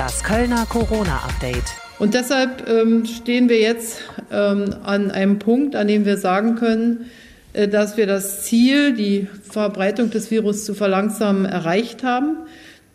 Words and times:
Das 0.00 0.24
Kölner 0.24 0.64
Corona-Update. 0.64 1.74
Und 1.98 2.14
deshalb 2.14 2.66
ähm, 2.66 3.04
stehen 3.04 3.50
wir 3.50 3.60
jetzt 3.60 3.98
ähm, 4.32 4.74
an 4.82 5.10
einem 5.10 5.38
Punkt, 5.38 5.76
an 5.76 5.88
dem 5.88 6.06
wir 6.06 6.16
sagen 6.16 6.54
können, 6.54 7.10
äh, 7.52 7.68
dass 7.68 7.98
wir 7.98 8.06
das 8.06 8.40
Ziel, 8.40 8.94
die 8.94 9.28
Verbreitung 9.42 10.08
des 10.08 10.30
Virus 10.30 10.64
zu 10.64 10.72
verlangsamen, 10.72 11.44
erreicht 11.44 12.02
haben, 12.02 12.38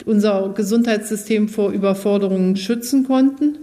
unser 0.08 0.52
Gesundheitssystem 0.56 1.48
vor 1.48 1.70
Überforderungen 1.70 2.56
schützen 2.56 3.06
konnten. 3.06 3.60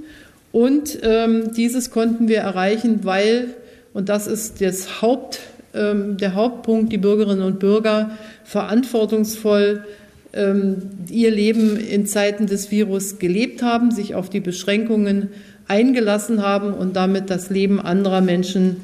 Und 0.53 1.01
ähm, 1.03 1.53
dieses 1.53 1.91
konnten 1.91 2.29
wir 2.29 2.39
erreichen, 2.39 3.01
weil, 3.03 3.55
und 3.93 4.09
das 4.09 4.29
ist 4.29 4.61
das 4.61 5.03
Haupt, 5.03 5.41
ähm, 5.75 6.17
der 6.17 6.37
Hauptpunkt, 6.37 6.93
die 6.93 6.99
Bürgerinnen 6.99 7.43
und 7.43 7.59
Bürger 7.59 8.13
verantwortungsvoll 8.45 9.85
ihr 10.35 11.31
Leben 11.31 11.77
in 11.77 12.07
Zeiten 12.07 12.47
des 12.47 12.71
Virus 12.71 13.19
gelebt 13.19 13.63
haben, 13.63 13.91
sich 13.91 14.15
auf 14.15 14.31
die 14.31 14.41
Beschränkungen 14.41 15.29
eingelassen 15.69 16.43
haben 16.43 16.73
und 16.73 16.97
damit 16.97 17.29
das 17.31 17.51
Leben 17.51 17.81
anderer 17.81 18.21
Menschen 18.21 18.77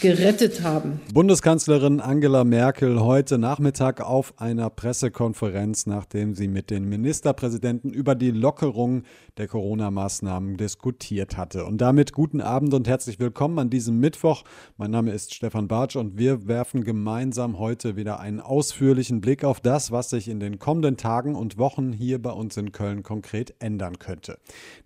gerettet 0.00 0.62
haben. 0.62 1.00
Bundeskanzlerin 1.12 2.00
Angela 2.00 2.42
Merkel 2.44 3.00
heute 3.00 3.36
Nachmittag 3.36 4.00
auf 4.00 4.32
einer 4.40 4.70
Pressekonferenz, 4.70 5.86
nachdem 5.86 6.34
sie 6.34 6.48
mit 6.48 6.70
den 6.70 6.88
Ministerpräsidenten 6.88 7.90
über 7.90 8.14
die 8.14 8.30
Lockerung 8.30 9.02
der 9.36 9.46
Corona-Maßnahmen 9.46 10.56
diskutiert 10.56 11.36
hatte. 11.36 11.66
Und 11.66 11.82
damit 11.82 12.14
guten 12.14 12.40
Abend 12.40 12.72
und 12.72 12.88
herzlich 12.88 13.20
willkommen 13.20 13.58
an 13.58 13.68
diesem 13.68 14.00
Mittwoch. 14.00 14.42
Mein 14.78 14.90
Name 14.90 15.12
ist 15.12 15.34
Stefan 15.34 15.68
Bartsch 15.68 15.96
und 15.96 16.16
wir 16.16 16.48
werfen 16.48 16.82
gemeinsam 16.82 17.58
heute 17.58 17.96
wieder 17.96 18.20
einen 18.20 18.40
ausführlichen 18.40 19.20
Blick 19.20 19.44
auf 19.44 19.60
das, 19.60 19.92
was 19.92 20.08
sich 20.08 20.28
in 20.28 20.40
den 20.40 20.58
kommenden 20.58 20.96
Tagen 20.96 21.34
und 21.34 21.58
Wochen 21.58 21.92
hier 21.92 22.20
bei 22.22 22.32
uns 22.32 22.56
in 22.56 22.72
Köln 22.72 23.02
konkret 23.02 23.54
ändern 23.58 23.98
könnte. 23.98 24.38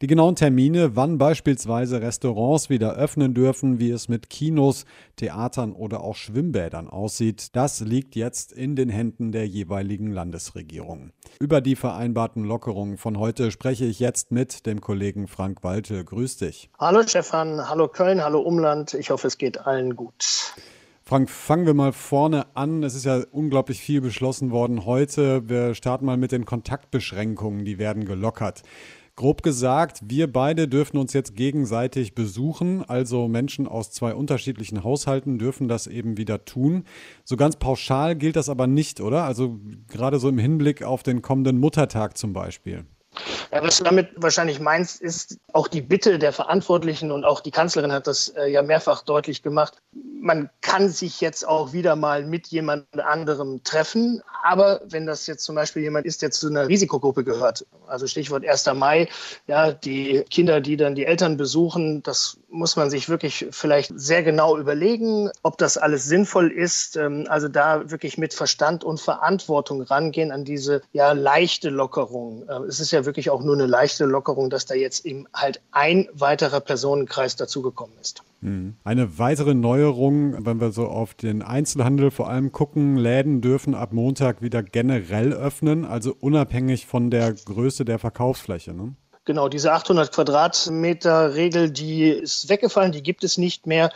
Die 0.02 0.08
genauen 0.08 0.34
Termine, 0.34 0.96
wann 0.96 1.18
beispielsweise 1.18 2.00
Restaurants 2.00 2.68
wieder 2.68 2.94
öffnen 2.96 3.32
dürfen, 3.32 3.78
wie 3.78 3.90
es 3.90 4.08
mit 4.08 4.28
Kinos, 4.28 4.84
Theatern 5.16 5.72
oder 5.72 6.02
auch 6.02 6.16
Schwimmbädern 6.16 6.88
aussieht, 6.88 7.56
das 7.56 7.80
liegt 7.80 8.16
jetzt 8.16 8.52
in 8.52 8.76
den 8.76 8.88
Händen 8.88 9.32
der 9.32 9.46
jeweiligen 9.46 10.10
Landesregierungen. 10.10 11.12
Über 11.40 11.60
die 11.60 11.76
vereinbarten 11.76 12.44
Lockerungen 12.44 12.96
von 12.96 13.18
heute 13.18 13.50
spreche 13.50 13.84
ich 13.84 14.00
jetzt 14.00 14.30
mit 14.30 14.66
dem 14.66 14.80
Kollegen 14.80 15.28
Frank 15.28 15.62
Walte. 15.62 16.04
Grüß 16.04 16.38
dich. 16.38 16.70
Hallo 16.78 17.02
Stefan, 17.06 17.68
hallo 17.68 17.88
Köln, 17.88 18.22
hallo 18.22 18.40
Umland. 18.40 18.94
Ich 18.94 19.10
hoffe, 19.10 19.26
es 19.26 19.38
geht 19.38 19.66
allen 19.66 19.96
gut. 19.96 20.54
Frank, 21.06 21.28
fangen 21.28 21.66
wir 21.66 21.74
mal 21.74 21.92
vorne 21.92 22.46
an. 22.54 22.82
Es 22.82 22.94
ist 22.94 23.04
ja 23.04 23.24
unglaublich 23.30 23.78
viel 23.78 24.00
beschlossen 24.00 24.50
worden 24.50 24.86
heute. 24.86 25.46
Wir 25.50 25.74
starten 25.74 26.06
mal 26.06 26.16
mit 26.16 26.32
den 26.32 26.46
Kontaktbeschränkungen, 26.46 27.66
die 27.66 27.78
werden 27.78 28.06
gelockert. 28.06 28.62
Grob 29.16 29.44
gesagt, 29.44 30.00
wir 30.06 30.32
beide 30.32 30.66
dürfen 30.66 30.96
uns 30.96 31.12
jetzt 31.12 31.36
gegenseitig 31.36 32.16
besuchen, 32.16 32.84
also 32.84 33.28
Menschen 33.28 33.68
aus 33.68 33.92
zwei 33.92 34.12
unterschiedlichen 34.12 34.82
Haushalten 34.82 35.38
dürfen 35.38 35.68
das 35.68 35.86
eben 35.86 36.16
wieder 36.16 36.44
tun. 36.44 36.82
So 37.24 37.36
ganz 37.36 37.54
pauschal 37.54 38.16
gilt 38.16 38.34
das 38.34 38.48
aber 38.48 38.66
nicht, 38.66 39.00
oder? 39.00 39.22
Also 39.22 39.60
gerade 39.86 40.18
so 40.18 40.28
im 40.28 40.38
Hinblick 40.38 40.82
auf 40.82 41.04
den 41.04 41.22
kommenden 41.22 41.58
Muttertag 41.58 42.18
zum 42.18 42.32
Beispiel. 42.32 42.86
Ja, 43.52 43.62
was 43.62 43.78
du 43.78 43.84
damit 43.84 44.10
wahrscheinlich 44.16 44.60
meinst, 44.60 45.00
ist 45.00 45.38
auch 45.52 45.68
die 45.68 45.80
Bitte 45.80 46.18
der 46.18 46.32
Verantwortlichen 46.32 47.12
und 47.12 47.24
auch 47.24 47.40
die 47.40 47.50
Kanzlerin 47.50 47.92
hat 47.92 48.06
das 48.06 48.28
äh, 48.28 48.46
ja 48.46 48.62
mehrfach 48.62 49.02
deutlich 49.02 49.42
gemacht. 49.42 49.74
Man 50.20 50.50
kann 50.60 50.88
sich 50.88 51.20
jetzt 51.20 51.46
auch 51.46 51.72
wieder 51.72 51.96
mal 51.96 52.24
mit 52.24 52.48
jemand 52.48 52.86
anderem 52.98 53.62
treffen, 53.62 54.22
aber 54.42 54.80
wenn 54.86 55.06
das 55.06 55.26
jetzt 55.26 55.44
zum 55.44 55.54
Beispiel 55.54 55.82
jemand 55.82 56.06
ist, 56.06 56.22
der 56.22 56.30
zu 56.30 56.48
einer 56.48 56.68
Risikogruppe 56.68 57.24
gehört, 57.24 57.66
also 57.86 58.06
Stichwort 58.06 58.46
1. 58.46 58.66
Mai, 58.74 59.08
ja, 59.46 59.72
die 59.72 60.24
Kinder, 60.30 60.60
die 60.60 60.76
dann 60.76 60.94
die 60.94 61.06
Eltern 61.06 61.36
besuchen, 61.36 62.02
das 62.02 62.38
muss 62.50 62.76
man 62.76 62.88
sich 62.88 63.08
wirklich 63.08 63.46
vielleicht 63.50 63.92
sehr 63.96 64.22
genau 64.22 64.56
überlegen, 64.56 65.30
ob 65.42 65.58
das 65.58 65.76
alles 65.76 66.04
sinnvoll 66.04 66.50
ist. 66.50 66.96
Ähm, 66.96 67.26
also 67.28 67.48
da 67.48 67.90
wirklich 67.90 68.16
mit 68.16 68.32
Verstand 68.32 68.84
und 68.84 69.00
Verantwortung 69.00 69.82
rangehen 69.82 70.32
an 70.32 70.44
diese 70.44 70.82
ja 70.92 71.12
leichte 71.12 71.70
Lockerung. 71.70 72.48
Äh, 72.48 72.66
es 72.68 72.80
ist 72.80 72.92
ja 72.92 73.03
wirklich 73.06 73.30
auch 73.30 73.42
nur 73.42 73.54
eine 73.54 73.66
leichte 73.66 74.04
Lockerung, 74.04 74.50
dass 74.50 74.66
da 74.66 74.74
jetzt 74.74 75.04
eben 75.06 75.26
halt 75.32 75.60
ein 75.70 76.08
weiterer 76.12 76.60
Personenkreis 76.60 77.36
dazugekommen 77.36 77.94
ist. 78.00 78.22
Mhm. 78.40 78.76
Eine 78.84 79.18
weitere 79.18 79.54
Neuerung, 79.54 80.44
wenn 80.44 80.60
wir 80.60 80.70
so 80.70 80.86
auf 80.86 81.14
den 81.14 81.42
Einzelhandel 81.42 82.10
vor 82.10 82.28
allem 82.28 82.52
gucken, 82.52 82.96
Läden 82.96 83.40
dürfen 83.40 83.74
ab 83.74 83.92
Montag 83.92 84.42
wieder 84.42 84.62
generell 84.62 85.32
öffnen, 85.32 85.84
also 85.84 86.14
unabhängig 86.18 86.86
von 86.86 87.10
der 87.10 87.32
Größe 87.32 87.84
der 87.84 87.98
Verkaufsfläche. 87.98 88.74
Ne? 88.74 88.94
Genau, 89.24 89.48
diese 89.48 89.72
800 89.72 90.12
Quadratmeter 90.12 91.34
Regel, 91.34 91.70
die 91.70 92.08
ist 92.08 92.50
weggefallen, 92.50 92.92
die 92.92 93.02
gibt 93.02 93.24
es 93.24 93.38
nicht 93.38 93.66
mehr. 93.66 93.90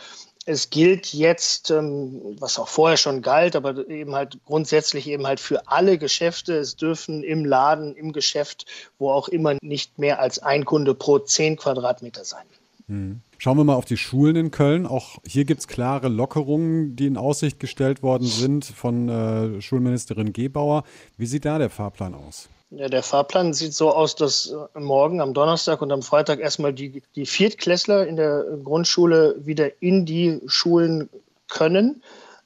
Es 0.49 0.71
gilt 0.71 1.13
jetzt, 1.13 1.69
ähm, 1.69 2.35
was 2.39 2.57
auch 2.57 2.67
vorher 2.67 2.97
schon 2.97 3.21
galt, 3.21 3.55
aber 3.55 3.87
eben 3.87 4.15
halt 4.15 4.39
grundsätzlich 4.45 5.07
eben 5.07 5.27
halt 5.27 5.39
für 5.39 5.67
alle 5.67 5.99
Geschäfte. 5.99 6.55
Es 6.55 6.75
dürfen 6.75 7.21
im 7.21 7.45
Laden, 7.45 7.95
im 7.95 8.13
Geschäft, 8.13 8.65
wo 8.97 9.11
auch 9.11 9.27
immer, 9.27 9.57
nicht 9.61 9.99
mehr 9.99 10.19
als 10.19 10.39
ein 10.39 10.65
Kunde 10.65 10.95
pro 10.95 11.19
10 11.19 11.55
Quadratmeter 11.55 12.25
sein. 12.25 12.47
Hm. 12.87 13.21
Schauen 13.37 13.57
wir 13.57 13.63
mal 13.63 13.75
auf 13.75 13.85
die 13.85 13.95
Schulen 13.95 14.35
in 14.35 14.49
Köln. 14.49 14.87
Auch 14.87 15.19
hier 15.23 15.45
gibt 15.45 15.59
es 15.59 15.67
klare 15.67 16.07
Lockerungen, 16.07 16.95
die 16.95 17.05
in 17.05 17.15
Aussicht 17.15 17.59
gestellt 17.59 18.01
worden 18.01 18.25
sind 18.25 18.65
von 18.65 19.07
äh, 19.07 19.61
Schulministerin 19.61 20.33
Gebauer. 20.33 20.83
Wie 21.15 21.27
sieht 21.27 21.45
da 21.45 21.59
der 21.59 21.69
Fahrplan 21.69 22.15
aus? 22.15 22.49
Ja, 22.71 22.87
der 22.87 23.01
Fahrplan 23.01 23.53
sieht 23.53 23.73
so 23.73 23.91
aus, 23.91 24.15
dass 24.15 24.51
äh, 24.51 24.79
morgen 24.79 25.21
am 25.21 25.33
Donnerstag 25.33 25.81
und 25.81 25.91
am 25.91 26.03
Freitag 26.03 26.39
erstmal 26.39 26.71
die, 26.71 27.01
die 27.15 27.25
Viertklässler 27.25 28.05
in 28.05 28.15
der 28.15 28.43
Grundschule 28.63 29.35
wieder 29.39 29.81
in 29.81 30.05
die 30.05 30.39
Schulen 30.45 31.09
können 31.47 32.03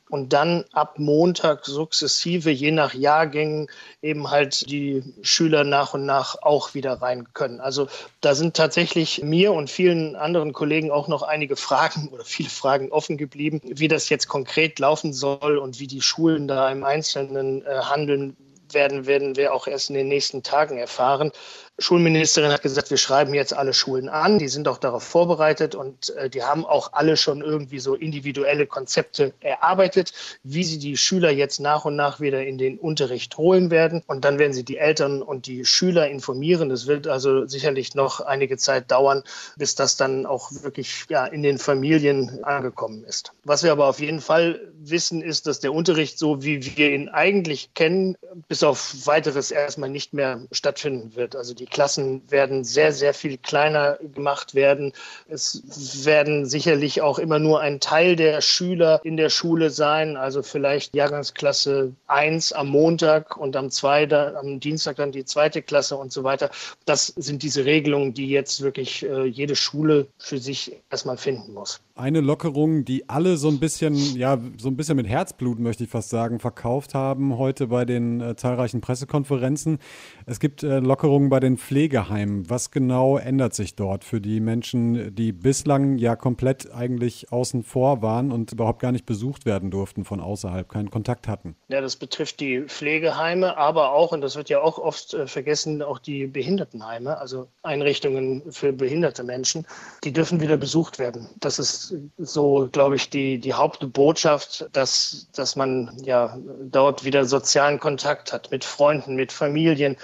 und 0.09 0.31
dann 0.31 0.63
ab 0.71 0.97
Montag 0.97 1.65
sukzessive, 1.65 2.51
je 2.51 2.71
nach 2.71 2.93
Jahrgängen, 2.93 3.67
eben 4.01 4.29
halt 4.29 4.69
die 4.69 5.03
Schüler 5.23 5.65
nach 5.65 5.93
und 5.93 6.05
nach 6.05 6.41
auch 6.41 6.73
wieder 6.73 7.01
rein 7.01 7.33
können. 7.33 7.59
Also 7.59 7.87
da 8.21 8.33
sind 8.33 8.55
tatsächlich 8.55 9.23
mir 9.23 9.51
und 9.51 9.69
vielen 9.69 10.15
anderen 10.15 10.53
Kollegen 10.53 10.91
auch 10.91 11.09
noch 11.09 11.23
einige 11.23 11.57
Fragen 11.57 12.09
oder 12.13 12.23
viele 12.23 12.49
Fragen 12.49 12.91
offen 12.91 13.17
geblieben, 13.17 13.59
wie 13.63 13.89
das 13.89 14.07
jetzt 14.07 14.27
konkret 14.27 14.79
laufen 14.79 15.11
soll 15.11 15.57
und 15.57 15.81
wie 15.81 15.87
die 15.87 16.01
Schulen 16.01 16.47
da 16.47 16.71
im 16.71 16.85
Einzelnen 16.85 17.65
äh, 17.65 17.79
handeln 17.81 18.37
werden, 18.73 19.05
werden 19.05 19.35
wir 19.35 19.53
auch 19.53 19.67
erst 19.67 19.89
in 19.89 19.95
den 19.95 20.07
nächsten 20.07 20.43
Tagen 20.43 20.77
erfahren. 20.77 21.31
Schulministerin 21.79 22.51
hat 22.51 22.61
gesagt, 22.61 22.91
wir 22.91 22.97
schreiben 22.97 23.33
jetzt 23.33 23.53
alle 23.53 23.73
Schulen 23.73 24.07
an. 24.07 24.37
Die 24.37 24.47
sind 24.47 24.67
auch 24.67 24.77
darauf 24.77 25.03
vorbereitet 25.03 25.73
und 25.73 26.11
äh, 26.11 26.29
die 26.29 26.43
haben 26.43 26.65
auch 26.65 26.93
alle 26.93 27.17
schon 27.17 27.41
irgendwie 27.41 27.79
so 27.79 27.95
individuelle 27.95 28.67
Konzepte 28.67 29.33
erarbeitet, 29.39 30.13
wie 30.43 30.63
sie 30.63 30.77
die 30.77 30.97
Schüler 30.97 31.31
jetzt 31.31 31.59
nach 31.59 31.85
und 31.85 31.95
nach 31.95 32.19
wieder 32.19 32.45
in 32.45 32.59
den 32.59 32.77
Unterricht 32.77 33.37
holen 33.37 33.71
werden. 33.71 34.03
Und 34.05 34.23
dann 34.23 34.37
werden 34.37 34.53
sie 34.53 34.63
die 34.63 34.77
Eltern 34.77 35.23
und 35.23 35.47
die 35.47 35.65
Schüler 35.65 36.09
informieren. 36.09 36.69
Das 36.69 36.85
wird 36.85 37.07
also 37.07 37.47
sicherlich 37.47 37.95
noch 37.95 38.21
einige 38.21 38.57
Zeit 38.57 38.91
dauern, 38.91 39.23
bis 39.57 39.73
das 39.73 39.97
dann 39.97 40.27
auch 40.27 40.51
wirklich 40.61 41.05
ja, 41.09 41.25
in 41.25 41.41
den 41.41 41.57
Familien 41.57 42.43
angekommen 42.43 43.03
ist. 43.03 43.31
Was 43.45 43.63
wir 43.63 43.71
aber 43.71 43.87
auf 43.87 43.99
jeden 43.99 44.21
Fall 44.21 44.61
wissen, 44.75 45.23
ist, 45.23 45.47
dass 45.47 45.59
der 45.59 45.73
Unterricht, 45.73 46.19
so 46.19 46.43
wie 46.43 46.77
wir 46.77 46.91
ihn 46.91 47.09
eigentlich 47.09 47.73
kennen, 47.73 48.15
bis 48.47 48.61
auf 48.61 49.07
weiteres 49.07 49.49
erstmal 49.49 49.89
nicht 49.89 50.13
mehr 50.13 50.41
stattfinden 50.51 51.15
wird. 51.15 51.35
Also 51.35 51.53
die 51.53 51.62
die 51.63 51.69
Klassen 51.69 52.21
werden 52.29 52.65
sehr, 52.65 52.91
sehr 52.91 53.13
viel 53.13 53.37
kleiner 53.37 53.97
gemacht 54.13 54.53
werden. 54.53 54.91
Es 55.29 56.03
werden 56.03 56.45
sicherlich 56.45 57.01
auch 57.01 57.19
immer 57.19 57.39
nur 57.39 57.61
ein 57.61 57.79
Teil 57.79 58.17
der 58.17 58.41
Schüler 58.41 58.99
in 59.05 59.15
der 59.15 59.29
Schule 59.29 59.69
sein, 59.69 60.17
also 60.17 60.43
vielleicht 60.43 60.93
Jahrgangsklasse 60.93 61.93
1 62.07 62.51
am 62.51 62.67
Montag 62.67 63.37
und 63.37 63.55
am, 63.55 63.71
2, 63.71 64.35
am 64.35 64.59
Dienstag 64.59 64.97
dann 64.97 65.13
die 65.13 65.23
zweite 65.23 65.61
Klasse 65.61 65.95
und 65.95 66.11
so 66.11 66.25
weiter. 66.25 66.49
Das 66.85 67.07
sind 67.07 67.43
diese 67.43 67.63
Regelungen, 67.63 68.13
die 68.13 68.27
jetzt 68.27 68.61
wirklich 68.61 69.03
äh, 69.03 69.23
jede 69.23 69.55
Schule 69.55 70.07
für 70.17 70.39
sich 70.39 70.75
erstmal 70.89 71.15
finden 71.15 71.53
muss 71.53 71.79
eine 71.95 72.21
Lockerung, 72.21 72.85
die 72.85 73.07
alle 73.07 73.37
so 73.37 73.49
ein 73.49 73.59
bisschen, 73.59 73.95
ja, 74.15 74.39
so 74.57 74.67
ein 74.67 74.75
bisschen 74.75 74.95
mit 74.95 75.07
Herzblut, 75.07 75.59
möchte 75.59 75.83
ich 75.83 75.91
fast 75.91 76.09
sagen, 76.09 76.39
verkauft 76.39 76.95
haben 76.95 77.37
heute 77.37 77.67
bei 77.67 77.85
den 77.85 78.19
äh, 78.19 78.35
zahlreichen 78.35 78.81
Pressekonferenzen. 78.81 79.77
Es 80.25 80.39
gibt 80.39 80.63
äh, 80.63 80.79
Lockerungen 80.79 81.29
bei 81.29 81.39
den 81.39 81.57
Pflegeheimen. 81.57 82.49
Was 82.49 82.71
genau 82.71 83.17
ändert 83.17 83.53
sich 83.53 83.75
dort 83.75 84.03
für 84.03 84.19
die 84.19 84.39
Menschen, 84.39 85.13
die 85.13 85.31
bislang 85.31 85.99
ja 85.99 86.15
komplett 86.15 86.71
eigentlich 86.71 87.31
außen 87.31 87.61
vor 87.61 88.01
waren 88.01 88.31
und 88.31 88.51
überhaupt 88.51 88.81
gar 88.81 88.91
nicht 88.91 89.05
besucht 89.05 89.45
werden 89.45 89.69
durften 89.69 90.03
von 90.03 90.19
außerhalb, 90.19 90.67
keinen 90.67 90.89
Kontakt 90.89 91.27
hatten? 91.27 91.55
Ja, 91.67 91.79
das 91.79 91.95
betrifft 91.95 92.39
die 92.39 92.61
Pflegeheime, 92.61 93.55
aber 93.55 93.93
auch, 93.93 94.13
und 94.13 94.21
das 94.21 94.35
wird 94.35 94.49
ja 94.49 94.61
auch 94.61 94.79
oft 94.79 95.13
äh, 95.13 95.27
vergessen, 95.27 95.83
auch 95.83 95.99
die 95.99 96.25
Behindertenheime, 96.25 97.19
also 97.19 97.49
Einrichtungen 97.61 98.41
für 98.51 98.73
behinderte 98.73 99.23
Menschen, 99.23 99.67
die 100.03 100.11
dürfen 100.11 100.41
wieder 100.41 100.57
besucht 100.57 100.97
werden. 100.97 101.29
Das 101.39 101.59
ist 101.59 101.82
so, 102.17 102.69
glaube 102.71 102.95
ich, 102.95 103.09
die, 103.09 103.39
die 103.39 103.53
Hauptbotschaft, 103.53 104.69
dass, 104.71 105.27
dass 105.33 105.55
man 105.55 105.91
ja 106.03 106.37
dort 106.61 107.03
wieder 107.03 107.25
sozialen 107.25 107.79
Kontakt 107.79 108.31
hat 108.33 108.51
mit 108.51 108.63
Freunden, 108.63 109.15
mit 109.15 109.31
Familien, 109.31 109.97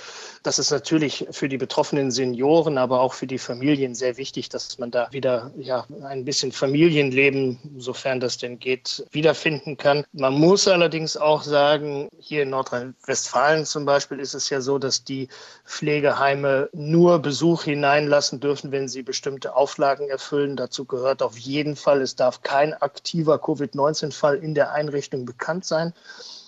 das 0.43 0.59
ist 0.59 0.71
natürlich 0.71 1.27
für 1.31 1.49
die 1.49 1.57
betroffenen 1.57 2.11
Senioren, 2.11 2.77
aber 2.77 3.01
auch 3.01 3.13
für 3.13 3.27
die 3.27 3.37
Familien 3.37 3.95
sehr 3.95 4.17
wichtig, 4.17 4.49
dass 4.49 4.79
man 4.79 4.91
da 4.91 5.07
wieder 5.11 5.51
ja, 5.57 5.85
ein 6.03 6.25
bisschen 6.25 6.51
Familienleben, 6.51 7.59
sofern 7.77 8.19
das 8.19 8.37
denn 8.37 8.59
geht, 8.59 9.05
wiederfinden 9.11 9.77
kann. 9.77 10.05
Man 10.13 10.33
muss 10.33 10.67
allerdings 10.67 11.17
auch 11.17 11.43
sagen, 11.43 12.07
hier 12.19 12.43
in 12.43 12.51
Nordrhein-Westfalen 12.51 13.65
zum 13.65 13.85
Beispiel 13.85 14.19
ist 14.19 14.33
es 14.33 14.49
ja 14.49 14.61
so, 14.61 14.79
dass 14.79 15.03
die 15.03 15.27
Pflegeheime 15.65 16.69
nur 16.73 17.19
Besuch 17.19 17.63
hineinlassen 17.63 18.39
dürfen, 18.39 18.71
wenn 18.71 18.87
sie 18.87 19.03
bestimmte 19.03 19.55
Auflagen 19.55 20.09
erfüllen. 20.09 20.55
Dazu 20.55 20.85
gehört 20.85 21.21
auf 21.21 21.37
jeden 21.37 21.75
Fall, 21.75 22.01
es 22.01 22.15
darf 22.15 22.41
kein 22.41 22.73
aktiver 22.73 23.39
Covid-19-Fall 23.39 24.37
in 24.37 24.53
der 24.53 24.71
Einrichtung 24.71 25.25
bekannt 25.25 25.65
sein. 25.65 25.93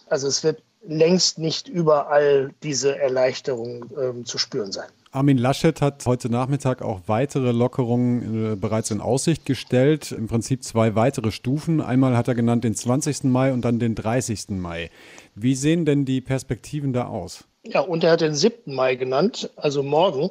Also 0.10 0.28
es 0.28 0.44
wird 0.44 0.62
längst 0.83 1.38
nicht 1.38 1.68
überall 1.68 2.54
diese 2.63 2.98
Erleichterung 2.98 3.86
ähm, 4.00 4.25
zu 4.25 4.38
spüren 4.38 4.72
sein. 4.72 4.89
Armin 5.13 5.38
Laschet 5.38 5.81
hat 5.81 6.06
heute 6.06 6.30
Nachmittag 6.30 6.81
auch 6.81 7.01
weitere 7.07 7.51
Lockerungen 7.51 8.54
äh, 8.54 8.56
bereits 8.56 8.92
in 8.92 9.01
Aussicht 9.01 9.45
gestellt. 9.45 10.13
Im 10.13 10.28
Prinzip 10.28 10.63
zwei 10.63 10.95
weitere 10.95 11.31
Stufen. 11.31 11.81
Einmal 11.81 12.16
hat 12.16 12.30
er 12.30 12.36
genannt 12.36 12.63
den 12.63 12.75
20. 12.75 13.25
Mai 13.25 13.51
und 13.51 13.66
dann 13.66 13.78
den 13.78 13.94
30. 13.94 14.51
Mai. 14.51 14.89
Wie 15.36 15.56
sehen 15.56 15.86
denn 15.86 16.06
die 16.06 16.22
Perspektiven 16.22 16.94
da 16.94 17.07
aus? 17.07 17.44
Ja, 17.63 17.81
und 17.81 18.04
er 18.04 18.12
hat 18.12 18.22
den 18.22 18.34
7. 18.34 18.74
Mai 18.74 18.95
genannt, 18.95 19.51
also 19.57 19.84
morgen. 19.84 20.30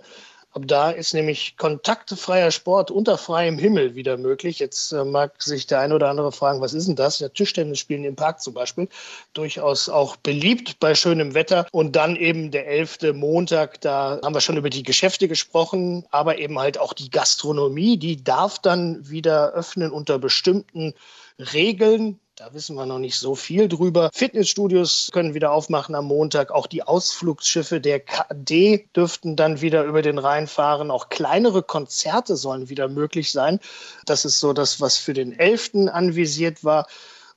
Ab 0.53 0.63
da 0.67 0.91
ist 0.91 1.15
nämlich 1.15 1.57
kontaktfreier 1.57 2.51
Sport 2.51 2.91
unter 2.91 3.17
freiem 3.19 3.57
Himmel 3.57 3.95
wieder 3.95 4.17
möglich. 4.17 4.59
Jetzt 4.59 4.91
äh, 4.91 5.05
mag 5.05 5.41
sich 5.41 5.69
der 5.69 5.79
eine 5.79 5.95
oder 5.95 6.09
andere 6.09 6.33
fragen, 6.33 6.61
was 6.61 6.75
ist 6.75 6.89
denn 6.89 6.97
das? 6.97 7.21
Ja, 7.21 7.29
Tischtennis 7.29 7.79
spielen 7.79 8.05
im 8.05 8.17
Park 8.17 8.41
zum 8.41 8.55
Beispiel. 8.55 8.89
Durchaus 9.33 9.89
auch 9.89 10.17
beliebt 10.17 10.81
bei 10.81 10.97
schönem 10.97 11.35
Wetter. 11.35 11.69
Und 11.71 11.95
dann 11.95 12.17
eben 12.17 12.51
der 12.51 12.67
11. 12.67 13.15
Montag, 13.15 13.81
da 13.81 14.19
haben 14.25 14.35
wir 14.35 14.41
schon 14.41 14.57
über 14.57 14.71
die 14.71 14.83
Geschäfte 14.83 15.29
gesprochen, 15.29 16.05
aber 16.11 16.39
eben 16.39 16.59
halt 16.59 16.79
auch 16.79 16.95
die 16.95 17.11
Gastronomie, 17.11 17.97
die 17.97 18.25
darf 18.25 18.59
dann 18.59 19.09
wieder 19.09 19.53
öffnen 19.53 19.93
unter 19.93 20.19
bestimmten 20.19 20.95
Regeln. 21.39 22.19
Da 22.41 22.55
wissen 22.55 22.75
wir 22.75 22.87
noch 22.87 22.99
nicht 22.99 23.19
so 23.19 23.35
viel 23.35 23.69
drüber. 23.69 24.09
Fitnessstudios 24.15 25.11
können 25.13 25.35
wieder 25.35 25.53
aufmachen 25.53 25.95
am 25.95 26.07
Montag. 26.07 26.53
Auch 26.53 26.67
die 26.67 26.83
Ausflugsschiffe 26.83 27.83
der 27.83 28.01
KD 28.01 28.89
dürften 28.97 29.37
dann 29.37 29.61
wieder 29.61 29.85
über 29.85 30.01
den 30.01 30.17
Rhein 30.17 30.47
fahren. 30.47 30.91
Auch 30.91 31.11
kleinere 31.11 31.63
Konzerte 31.63 32.37
sollen 32.37 32.71
wieder 32.71 32.89
möglich 32.89 33.31
sein. 33.31 33.61
Das 34.07 34.25
ist 34.25 34.41
so 34.41 34.55
das, 34.55 34.81
was 34.81 34.97
für 34.97 35.13
den 35.13 35.39
11. 35.39 35.91
anvisiert 35.93 36.65
war. 36.65 36.87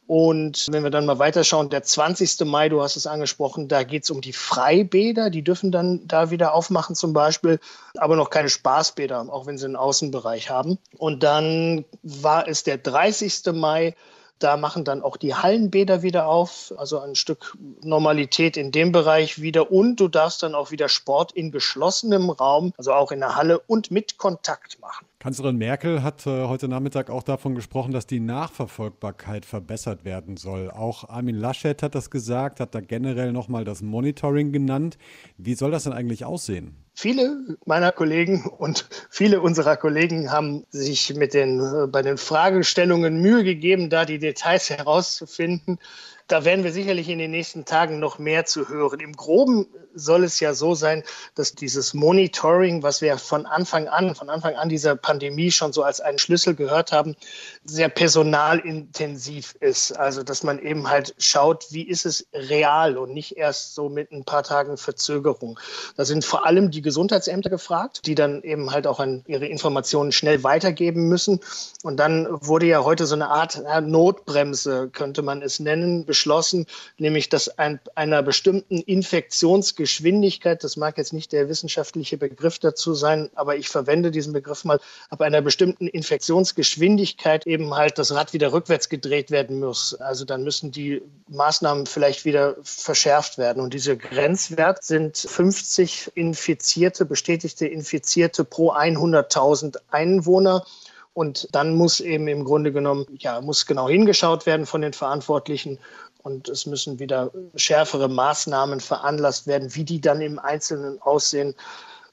Und 0.07 0.67
wenn 0.71 0.83
wir 0.83 0.89
dann 0.89 1.05
mal 1.05 1.19
weiterschauen, 1.19 1.69
der 1.69 1.83
20. 1.83 2.39
Mai, 2.45 2.69
du 2.69 2.81
hast 2.81 2.95
es 2.95 3.05
angesprochen, 3.05 3.67
da 3.67 3.83
geht 3.83 4.03
es 4.03 4.09
um 4.09 4.21
die 4.21 4.31
Freibäder. 4.31 5.29
Die 5.29 5.43
dürfen 5.43 5.73
dann 5.73 6.07
da 6.07 6.31
wieder 6.31 6.53
aufmachen 6.53 6.95
zum 6.95 7.11
Beispiel, 7.11 7.59
aber 7.97 8.15
noch 8.15 8.29
keine 8.29 8.49
Spaßbäder, 8.49 9.27
auch 9.29 9.47
wenn 9.47 9.57
sie 9.57 9.65
einen 9.65 9.75
Außenbereich 9.75 10.49
haben. 10.49 10.77
Und 10.97 11.23
dann 11.23 11.83
war 12.03 12.47
es 12.47 12.63
der 12.63 12.77
30. 12.77 13.51
Mai. 13.51 13.95
Da 14.39 14.57
machen 14.57 14.83
dann 14.83 15.01
auch 15.01 15.15
die 15.15 15.35
Hallenbäder 15.35 16.01
wieder 16.01 16.27
auf, 16.27 16.73
also 16.77 16.99
ein 16.99 17.15
Stück 17.15 17.57
Normalität 17.81 18.57
in 18.57 18.71
dem 18.71 18.91
Bereich 18.91 19.41
wieder. 19.41 19.71
Und 19.71 19.99
du 19.99 20.07
darfst 20.07 20.43
dann 20.43 20.55
auch 20.55 20.71
wieder 20.71 20.89
Sport 20.89 21.31
in 21.31 21.51
geschlossenem 21.51 22.29
Raum, 22.29 22.73
also 22.77 22.93
auch 22.93 23.11
in 23.11 23.19
der 23.19 23.35
Halle 23.35 23.59
und 23.59 23.91
mit 23.91 24.17
Kontakt 24.17 24.79
machen. 24.81 25.05
Kanzlerin 25.19 25.57
Merkel 25.57 26.03
hat 26.03 26.27
äh, 26.27 26.47
heute 26.47 26.67
Nachmittag 26.67 27.09
auch 27.09 27.23
davon 27.23 27.55
gesprochen, 27.55 27.93
dass 27.93 28.05
die 28.05 28.19
Nachverfolgbarkeit 28.19 29.45
verbessert 29.45 30.03
werden 30.03 30.35
soll. 30.35 30.69
Auch 30.69 31.07
Armin 31.07 31.37
Laschet 31.37 31.81
hat 31.81 31.95
das 31.95 32.09
gesagt, 32.09 32.59
hat 32.59 32.75
da 32.75 32.81
generell 32.81 33.31
nochmal 33.31 33.63
das 33.63 33.81
Monitoring 33.81 34.51
genannt. 34.51 34.97
Wie 35.37 35.55
soll 35.55 35.71
das 35.71 35.85
denn 35.85 35.93
eigentlich 35.93 36.25
aussehen? 36.25 36.82
Viele 36.95 37.57
meiner 37.65 37.91
Kollegen 37.91 38.45
und 38.45 38.85
viele 39.09 39.41
unserer 39.41 39.77
Kollegen 39.77 40.31
haben 40.31 40.65
sich 40.69 41.15
mit 41.15 41.33
den, 41.33 41.59
äh, 41.59 41.87
bei 41.87 42.01
den 42.03 42.17
Fragestellungen 42.17 43.21
Mühe 43.21 43.43
gegeben, 43.43 43.89
da 43.89 44.05
die 44.05 44.19
Details 44.19 44.69
herauszufinden. 44.69 45.79
Da 46.27 46.45
werden 46.45 46.63
wir 46.63 46.71
sicherlich 46.71 47.09
in 47.09 47.19
den 47.19 47.31
nächsten 47.31 47.65
Tagen 47.65 47.99
noch 47.99 48.17
mehr 48.17 48.45
zu 48.45 48.69
hören. 48.69 48.99
Im 48.99 49.13
Groben 49.13 49.67
soll 49.95 50.23
es 50.23 50.39
ja 50.39 50.53
so 50.53 50.73
sein, 50.73 51.03
dass 51.35 51.53
dieses 51.53 51.93
Monitoring, 51.93 52.81
was 52.81 53.01
wir 53.01 53.17
von 53.17 53.45
Anfang 53.45 53.87
an, 53.87 54.15
von 54.15 54.29
Anfang 54.29 54.55
an 54.55 54.69
dieser 54.69 54.95
Pandemie 54.95 55.51
schon 55.51 55.73
so 55.73 55.83
als 55.83 56.01
einen 56.01 56.17
Schlüssel 56.17 56.55
gehört 56.55 56.91
haben, 56.91 57.15
sehr 57.63 57.89
personalintensiv 57.89 59.55
ist. 59.59 59.91
Also, 59.91 60.23
dass 60.23 60.43
man 60.43 60.59
eben 60.59 60.89
halt 60.89 61.13
schaut, 61.19 61.67
wie 61.71 61.83
ist 61.83 62.05
es 62.05 62.25
real 62.33 62.97
und 62.97 63.13
nicht 63.13 63.37
erst 63.37 63.75
so 63.75 63.89
mit 63.89 64.11
ein 64.11 64.23
paar 64.23 64.43
Tagen 64.43 64.77
Verzögerung. 64.77 65.59
Da 65.95 66.05
sind 66.05 66.25
vor 66.25 66.45
allem 66.45 66.71
die 66.71 66.81
Gesundheitsämter 66.81 67.49
gefragt, 67.49 68.05
die 68.05 68.15
dann 68.15 68.41
eben 68.43 68.71
halt 68.71 68.87
auch 68.87 68.99
an 68.99 69.23
ihre 69.27 69.45
Informationen 69.45 70.11
schnell 70.11 70.43
weitergeben 70.43 71.07
müssen. 71.07 71.39
Und 71.83 71.97
dann 71.97 72.27
wurde 72.29 72.65
ja 72.65 72.83
heute 72.83 73.05
so 73.05 73.15
eine 73.15 73.29
Art 73.29 73.61
Notbremse, 73.81 74.89
könnte 74.91 75.21
man 75.21 75.41
es 75.41 75.59
nennen, 75.59 76.05
beschlossen, 76.13 76.67
nämlich 76.99 77.29
dass 77.29 77.49
ein, 77.57 77.79
einer 77.95 78.21
bestimmten 78.21 78.77
Infektionsgeschwindigkeit 78.77 80.43
Geschwindigkeit, 80.43 80.63
das 80.63 80.77
mag 80.77 80.97
jetzt 80.97 81.13
nicht 81.13 81.31
der 81.31 81.49
wissenschaftliche 81.49 82.17
Begriff 82.17 82.59
dazu 82.59 82.93
sein, 82.93 83.29
aber 83.35 83.55
ich 83.55 83.69
verwende 83.69 84.11
diesen 84.11 84.31
Begriff 84.31 84.63
mal, 84.63 84.79
ab 85.09 85.21
einer 85.21 85.41
bestimmten 85.41 85.87
Infektionsgeschwindigkeit 85.87 87.47
eben 87.47 87.73
halt 87.73 87.97
das 87.97 88.13
Rad 88.13 88.33
wieder 88.33 88.53
rückwärts 88.53 88.89
gedreht 88.89 89.31
werden 89.31 89.59
muss. 89.59 89.95
Also 89.95 90.25
dann 90.25 90.43
müssen 90.43 90.71
die 90.71 91.01
Maßnahmen 91.29 91.85
vielleicht 91.85 92.25
wieder 92.25 92.55
verschärft 92.63 93.37
werden. 93.37 93.61
Und 93.61 93.73
dieser 93.73 93.95
Grenzwert 93.95 94.83
sind 94.83 95.17
50 95.17 96.11
Infizierte, 96.15 97.05
bestätigte 97.05 97.67
Infizierte 97.67 98.43
pro 98.43 98.71
100.000 98.71 99.77
Einwohner. 99.89 100.65
Und 101.13 101.47
dann 101.51 101.75
muss 101.75 101.99
eben 101.99 102.27
im 102.27 102.43
Grunde 102.43 102.71
genommen, 102.71 103.05
ja, 103.19 103.39
muss 103.41 103.65
genau 103.65 103.87
hingeschaut 103.87 104.45
werden 104.45 104.65
von 104.65 104.81
den 104.81 104.93
Verantwortlichen 104.93 105.77
und 106.23 106.49
es 106.49 106.65
müssen 106.65 106.99
wieder 106.99 107.31
schärfere 107.55 108.07
Maßnahmen 108.07 108.79
veranlasst 108.79 109.45
werden. 109.45 109.75
Wie 109.75 109.83
die 109.83 110.01
dann 110.01 110.21
im 110.21 110.39
Einzelnen 110.39 111.01
aussehen, 111.01 111.53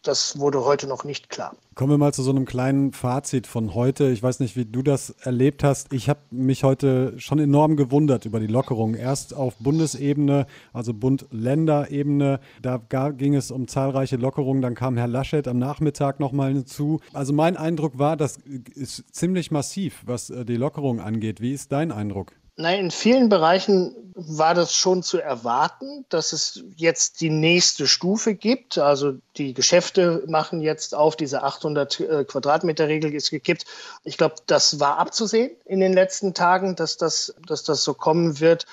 das 0.03 0.39
wurde 0.39 0.65
heute 0.65 0.87
noch 0.87 1.05
nicht 1.05 1.29
klar. 1.29 1.55
Kommen 1.75 1.93
wir 1.93 1.99
mal 1.99 2.13
zu 2.13 2.23
so 2.23 2.31
einem 2.31 2.47
kleinen 2.47 2.93
Fazit 2.93 3.47
von 3.47 3.75
heute. 3.75 4.11
Ich 4.11 4.23
weiß 4.23 4.41
nicht, 4.41 4.57
wie 4.57 4.65
du 4.65 4.83
das 4.83 5.11
erlebt 5.11 5.63
hast. 5.63 5.93
Ich 5.93 6.09
habe 6.09 6.21
mich 6.31 6.65
heute 6.65 7.19
schon 7.19 7.39
enorm 7.39 7.77
gewundert 7.77 8.25
über 8.25 8.41
die 8.41 8.47
Lockerung. 8.47 8.95
Erst 8.95 9.35
auf 9.35 9.57
Bundesebene, 9.57 10.47
also 10.73 10.95
Bund-Länder-Ebene. 10.95 12.41
Da 12.63 12.79
ging 13.11 13.35
es 13.35 13.51
um 13.51 13.69
zahlreiche 13.69 14.17
Lockerungen. 14.17 14.63
Dann 14.63 14.75
kam 14.75 14.97
Herr 14.97 15.09
Laschet 15.09 15.47
am 15.47 15.59
Nachmittag 15.59 16.19
nochmal 16.19 16.53
hinzu. 16.53 17.01
Also 17.13 17.33
mein 17.33 17.57
Eindruck 17.57 17.99
war, 17.99 18.17
das 18.17 18.39
ist 18.75 19.15
ziemlich 19.15 19.51
massiv, 19.51 20.03
was 20.07 20.31
äh, 20.31 20.45
die 20.45 20.57
Lockerung 20.57 21.01
angeht. 21.01 21.41
Wie 21.41 21.53
ist 21.53 21.73
dein 21.73 21.93
Eindruck? 21.93 22.33
Nein, 22.61 22.79
in 22.79 22.91
vielen 22.91 23.31
Bereichen 23.31 23.95
war 24.15 24.53
das 24.53 24.75
schon 24.75 25.03
zu 25.03 25.19
erwarten, 25.19 26.05
dass 26.11 26.35
es 26.35 26.63
jetzt 26.77 27.23
die 27.23 27.31
nächste 27.31 27.87
Stufe 27.87 28.35
gibt. 28.35 28.77
Also 28.77 29.15
die 29.39 29.55
Geschäfte 29.55 30.25
machen 30.27 30.61
jetzt 30.61 30.95
auf, 30.95 31.17
diese 31.17 31.43
800 31.43 32.01
äh, 32.01 32.25
Quadratmeter 32.25 32.87
Regel 32.87 33.15
ist 33.15 33.31
gekippt. 33.31 33.65
Ich 34.05 34.19
glaube, 34.19 34.35
das 34.47 34.79
war 34.79 34.99
abzusehen 34.99 35.53
in 35.65 35.81
den 35.81 35.95
letzten 35.95 36.35
Tagen, 36.35 36.77
dass 36.77 36.99
das, 36.99 37.35
dass 37.47 37.65
das 37.65 37.83
so 37.83 37.95
kommen 37.95 38.41
wird. 38.41 38.67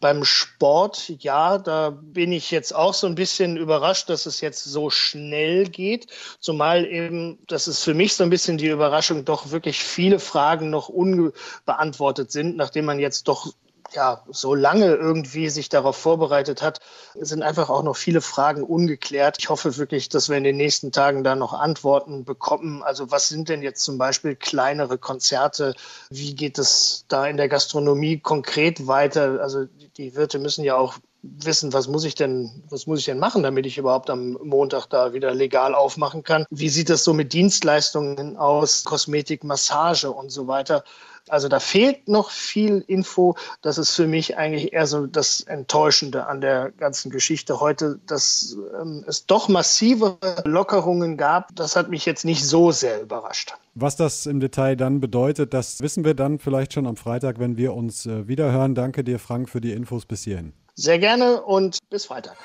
Beim 0.00 0.24
Sport, 0.24 1.08
ja, 1.18 1.58
da 1.58 1.90
bin 1.90 2.30
ich 2.30 2.50
jetzt 2.52 2.74
auch 2.74 2.94
so 2.94 3.06
ein 3.06 3.16
bisschen 3.16 3.56
überrascht, 3.56 4.08
dass 4.08 4.26
es 4.26 4.40
jetzt 4.40 4.62
so 4.64 4.90
schnell 4.90 5.68
geht. 5.68 6.06
Zumal 6.38 6.86
eben, 6.86 7.38
das 7.48 7.66
ist 7.66 7.82
für 7.82 7.94
mich 7.94 8.14
so 8.14 8.22
ein 8.22 8.30
bisschen 8.30 8.58
die 8.58 8.68
Überraschung, 8.68 9.24
doch 9.24 9.50
wirklich 9.50 9.80
viele 9.80 10.20
Fragen 10.20 10.70
noch 10.70 10.88
unbeantwortet 10.88 12.30
sind, 12.30 12.56
nachdem 12.56 12.84
man 12.84 13.00
jetzt 13.00 13.26
doch 13.26 13.52
ja, 13.92 14.22
so 14.28 14.54
lange 14.54 14.94
irgendwie 14.94 15.48
sich 15.48 15.68
darauf 15.68 15.96
vorbereitet 15.96 16.62
hat, 16.62 16.80
sind 17.14 17.42
einfach 17.42 17.70
auch 17.70 17.82
noch 17.82 17.96
viele 17.96 18.20
Fragen 18.20 18.62
ungeklärt. 18.62 19.36
Ich 19.38 19.48
hoffe 19.48 19.76
wirklich, 19.76 20.08
dass 20.08 20.28
wir 20.28 20.36
in 20.36 20.44
den 20.44 20.56
nächsten 20.56 20.92
Tagen 20.92 21.24
da 21.24 21.34
noch 21.34 21.52
Antworten 21.52 22.24
bekommen. 22.24 22.82
Also 22.82 23.10
was 23.10 23.28
sind 23.28 23.48
denn 23.48 23.62
jetzt 23.62 23.82
zum 23.82 23.98
Beispiel 23.98 24.36
kleinere 24.36 24.98
Konzerte? 24.98 25.74
Wie 26.10 26.34
geht 26.34 26.58
es 26.58 27.04
da 27.08 27.26
in 27.26 27.36
der 27.36 27.48
Gastronomie 27.48 28.18
konkret 28.18 28.86
weiter? 28.86 29.40
Also 29.40 29.64
die 29.96 30.14
Wirte 30.14 30.38
müssen 30.38 30.64
ja 30.64 30.76
auch 30.76 30.98
wissen, 31.22 31.72
was 31.72 31.88
muss 31.88 32.04
ich 32.04 32.14
denn, 32.14 32.50
was 32.70 32.86
muss 32.86 33.00
ich 33.00 33.04
denn 33.06 33.18
machen, 33.18 33.42
damit 33.42 33.66
ich 33.66 33.78
überhaupt 33.78 34.10
am 34.10 34.38
Montag 34.42 34.86
da 34.86 35.12
wieder 35.12 35.34
legal 35.34 35.74
aufmachen 35.74 36.22
kann. 36.22 36.44
Wie 36.50 36.68
sieht 36.68 36.90
das 36.90 37.04
so 37.04 37.12
mit 37.12 37.32
Dienstleistungen 37.32 38.36
aus, 38.36 38.84
Kosmetik, 38.84 39.44
Massage 39.44 40.10
und 40.10 40.30
so 40.30 40.46
weiter? 40.46 40.84
Also 41.28 41.48
da 41.48 41.60
fehlt 41.60 42.08
noch 42.08 42.30
viel 42.30 42.82
Info. 42.86 43.36
Das 43.62 43.78
ist 43.78 43.94
für 43.94 44.06
mich 44.06 44.38
eigentlich 44.38 44.72
eher 44.72 44.86
so 44.86 45.06
das 45.06 45.40
Enttäuschende 45.42 46.26
an 46.26 46.40
der 46.40 46.70
ganzen 46.70 47.10
Geschichte 47.10 47.60
heute, 47.60 48.00
dass 48.06 48.56
ähm, 48.80 49.04
es 49.06 49.26
doch 49.26 49.48
massive 49.48 50.18
Lockerungen 50.44 51.16
gab. 51.16 51.54
Das 51.54 51.76
hat 51.76 51.90
mich 51.90 52.06
jetzt 52.06 52.24
nicht 52.24 52.44
so 52.44 52.72
sehr 52.72 53.02
überrascht. 53.02 53.54
Was 53.74 53.96
das 53.96 54.26
im 54.26 54.40
Detail 54.40 54.76
dann 54.76 55.00
bedeutet, 55.00 55.54
das 55.54 55.80
wissen 55.80 56.04
wir 56.04 56.14
dann 56.14 56.38
vielleicht 56.38 56.72
schon 56.72 56.86
am 56.86 56.96
Freitag, 56.96 57.38
wenn 57.38 57.56
wir 57.56 57.74
uns 57.74 58.06
äh, 58.06 58.26
wiederhören. 58.26 58.74
Danke 58.74 59.04
dir, 59.04 59.18
Frank, 59.18 59.48
für 59.48 59.60
die 59.60 59.72
Infos 59.72 60.06
bis 60.06 60.24
hierhin. 60.24 60.52
Sehr 60.80 61.00
gerne 61.00 61.42
und 61.42 61.78
bis 61.90 62.06
Freitag. 62.06 62.36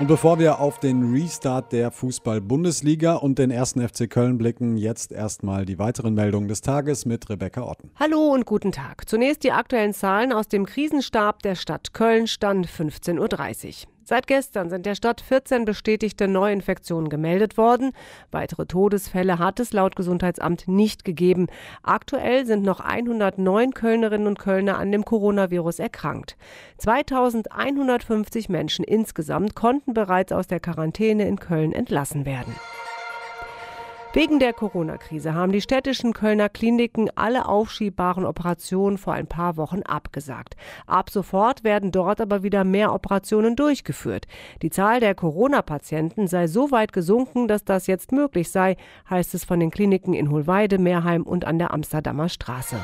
Und 0.00 0.08
bevor 0.08 0.40
wir 0.40 0.58
auf 0.58 0.80
den 0.80 1.12
Restart 1.12 1.70
der 1.70 1.92
Fußball-Bundesliga 1.92 3.14
und 3.14 3.38
den 3.38 3.52
ersten 3.52 3.86
FC 3.86 4.10
Köln 4.10 4.38
blicken, 4.38 4.76
jetzt 4.76 5.12
erstmal 5.12 5.64
die 5.64 5.78
weiteren 5.78 6.14
Meldungen 6.14 6.48
des 6.48 6.62
Tages 6.62 7.06
mit 7.06 7.30
Rebecca 7.30 7.62
Otten. 7.62 7.92
Hallo 7.94 8.32
und 8.32 8.44
guten 8.44 8.72
Tag. 8.72 9.08
Zunächst 9.08 9.44
die 9.44 9.52
aktuellen 9.52 9.94
Zahlen 9.94 10.32
aus 10.32 10.48
dem 10.48 10.66
Krisenstab 10.66 11.42
der 11.44 11.54
Stadt 11.54 11.94
Köln, 11.94 12.26
Stand 12.26 12.66
15.30 12.66 13.84
Uhr. 13.84 13.91
Seit 14.04 14.26
gestern 14.26 14.68
sind 14.68 14.84
der 14.84 14.96
Stadt 14.96 15.20
14 15.20 15.64
bestätigte 15.64 16.26
Neuinfektionen 16.26 17.08
gemeldet 17.08 17.56
worden. 17.56 17.92
Weitere 18.32 18.66
Todesfälle 18.66 19.38
hat 19.38 19.60
es 19.60 19.72
laut 19.72 19.94
Gesundheitsamt 19.94 20.66
nicht 20.66 21.04
gegeben. 21.04 21.46
Aktuell 21.84 22.44
sind 22.44 22.64
noch 22.64 22.80
109 22.80 23.74
Kölnerinnen 23.74 24.26
und 24.26 24.40
Kölner 24.40 24.78
an 24.78 24.90
dem 24.90 25.04
Coronavirus 25.04 25.78
erkrankt. 25.78 26.36
2150 26.78 28.48
Menschen 28.48 28.84
insgesamt 28.84 29.54
konnten 29.54 29.94
bereits 29.94 30.32
aus 30.32 30.48
der 30.48 30.58
Quarantäne 30.58 31.28
in 31.28 31.38
Köln 31.38 31.72
entlassen 31.72 32.26
werden. 32.26 32.56
Wegen 34.14 34.38
der 34.38 34.52
Corona-Krise 34.52 35.32
haben 35.32 35.52
die 35.52 35.62
städtischen 35.62 36.12
Kölner 36.12 36.50
Kliniken 36.50 37.08
alle 37.14 37.48
aufschiebbaren 37.48 38.26
Operationen 38.26 38.98
vor 38.98 39.14
ein 39.14 39.26
paar 39.26 39.56
Wochen 39.56 39.82
abgesagt. 39.84 40.54
Ab 40.86 41.08
sofort 41.08 41.64
werden 41.64 41.92
dort 41.92 42.20
aber 42.20 42.42
wieder 42.42 42.62
mehr 42.62 42.92
Operationen 42.92 43.56
durchgeführt. 43.56 44.26
Die 44.60 44.68
Zahl 44.68 45.00
der 45.00 45.14
Corona-Patienten 45.14 46.26
sei 46.26 46.46
so 46.46 46.70
weit 46.70 46.92
gesunken, 46.92 47.48
dass 47.48 47.64
das 47.64 47.86
jetzt 47.86 48.12
möglich 48.12 48.50
sei, 48.50 48.76
heißt 49.08 49.32
es 49.32 49.44
von 49.44 49.58
den 49.58 49.70
Kliniken 49.70 50.12
in 50.12 50.30
Hohlweide, 50.30 50.76
Meerheim 50.76 51.22
und 51.22 51.46
an 51.46 51.58
der 51.58 51.72
Amsterdamer 51.72 52.28
Straße. 52.28 52.76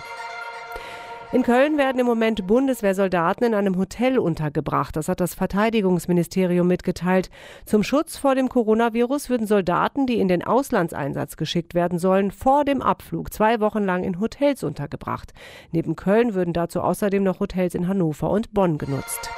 In 1.31 1.43
Köln 1.43 1.77
werden 1.77 1.99
im 1.99 2.07
Moment 2.07 2.47
Bundeswehrsoldaten 2.47 3.47
in 3.47 3.53
einem 3.53 3.77
Hotel 3.77 4.19
untergebracht. 4.19 4.97
Das 4.97 5.11
hat 5.11 5.21
das 5.21 5.35
Verteidigungsministerium 5.35 6.67
mitgeteilt. 6.67 7.29
Zum 7.67 7.83
Schutz 7.83 8.17
vor 8.17 8.35
dem 8.35 8.49
Coronavirus 8.49 9.29
würden 9.29 9.47
Soldaten, 9.47 10.07
die 10.07 10.21
in 10.21 10.29
den 10.29 10.43
Auslandseinsatz 10.43 11.37
geschickt 11.37 11.75
werden 11.75 11.99
sollen, 11.99 12.31
vor 12.31 12.65
dem 12.65 12.81
Abflug 12.81 13.31
zwei 13.31 13.61
Wochen 13.61 13.85
lang 13.85 14.05
in 14.05 14.21
Hotels 14.21 14.65
untergebracht. 14.65 15.35
Neben 15.71 15.97
Köln 15.97 16.33
würden 16.33 16.55
dazu 16.55 16.81
außerdem 16.81 17.23
noch 17.23 17.41
Hotels 17.41 17.75
in 17.75 17.89
Hannover 17.89 18.31
und 18.31 18.55
Bonn 18.55 18.79
genutzt. 18.79 19.29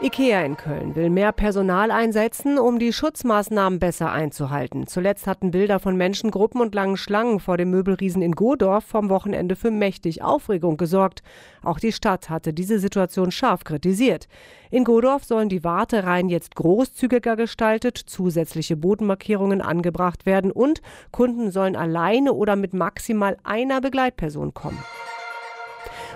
IKEA 0.00 0.42
in 0.44 0.56
Köln 0.56 0.94
will 0.94 1.10
mehr 1.10 1.32
Personal 1.32 1.90
einsetzen, 1.90 2.56
um 2.56 2.78
die 2.78 2.92
Schutzmaßnahmen 2.92 3.80
besser 3.80 4.12
einzuhalten. 4.12 4.86
Zuletzt 4.86 5.26
hatten 5.26 5.50
Bilder 5.50 5.80
von 5.80 5.96
Menschengruppen 5.96 6.60
und 6.60 6.72
langen 6.72 6.96
Schlangen 6.96 7.40
vor 7.40 7.56
dem 7.56 7.72
Möbelriesen 7.72 8.22
in 8.22 8.36
Godorf 8.36 8.84
vom 8.84 9.10
Wochenende 9.10 9.56
für 9.56 9.72
mächtig 9.72 10.22
Aufregung 10.22 10.76
gesorgt. 10.76 11.24
Auch 11.64 11.80
die 11.80 11.90
Stadt 11.90 12.30
hatte 12.30 12.52
diese 12.52 12.78
Situation 12.78 13.32
scharf 13.32 13.64
kritisiert. 13.64 14.28
In 14.70 14.84
Godorf 14.84 15.24
sollen 15.24 15.48
die 15.48 15.64
Wartereihen 15.64 16.28
jetzt 16.28 16.54
großzügiger 16.54 17.34
gestaltet, 17.34 17.98
zusätzliche 17.98 18.76
Bodenmarkierungen 18.76 19.60
angebracht 19.60 20.26
werden 20.26 20.52
und 20.52 20.80
Kunden 21.10 21.50
sollen 21.50 21.74
alleine 21.74 22.34
oder 22.34 22.54
mit 22.54 22.72
maximal 22.72 23.36
einer 23.42 23.80
Begleitperson 23.80 24.54
kommen. 24.54 24.78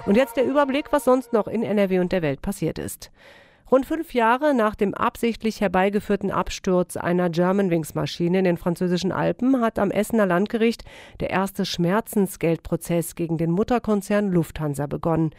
Und 0.06 0.16
jetzt 0.16 0.36
der 0.36 0.46
Überblick, 0.46 0.92
was 0.92 1.02
sonst 1.02 1.32
noch 1.32 1.48
in 1.48 1.64
NRW 1.64 1.98
und 1.98 2.12
der 2.12 2.22
Welt 2.22 2.42
passiert 2.42 2.78
ist. 2.78 3.10
Rund 3.72 3.86
fünf 3.86 4.12
Jahre 4.12 4.52
nach 4.52 4.74
dem 4.74 4.92
absichtlich 4.92 5.62
herbeigeführten 5.62 6.30
Absturz 6.30 6.98
einer 6.98 7.30
Germanwings-Maschine 7.30 8.40
in 8.40 8.44
den 8.44 8.58
französischen 8.58 9.12
Alpen 9.12 9.62
hat 9.62 9.78
am 9.78 9.90
Essener 9.90 10.26
Landgericht 10.26 10.84
der 11.20 11.30
erste 11.30 11.64
Schmerzensgeldprozess 11.64 13.14
gegen 13.14 13.38
den 13.38 13.50
Mutterkonzern 13.50 14.30
Lufthansa 14.30 14.86
begonnen. 14.86 15.30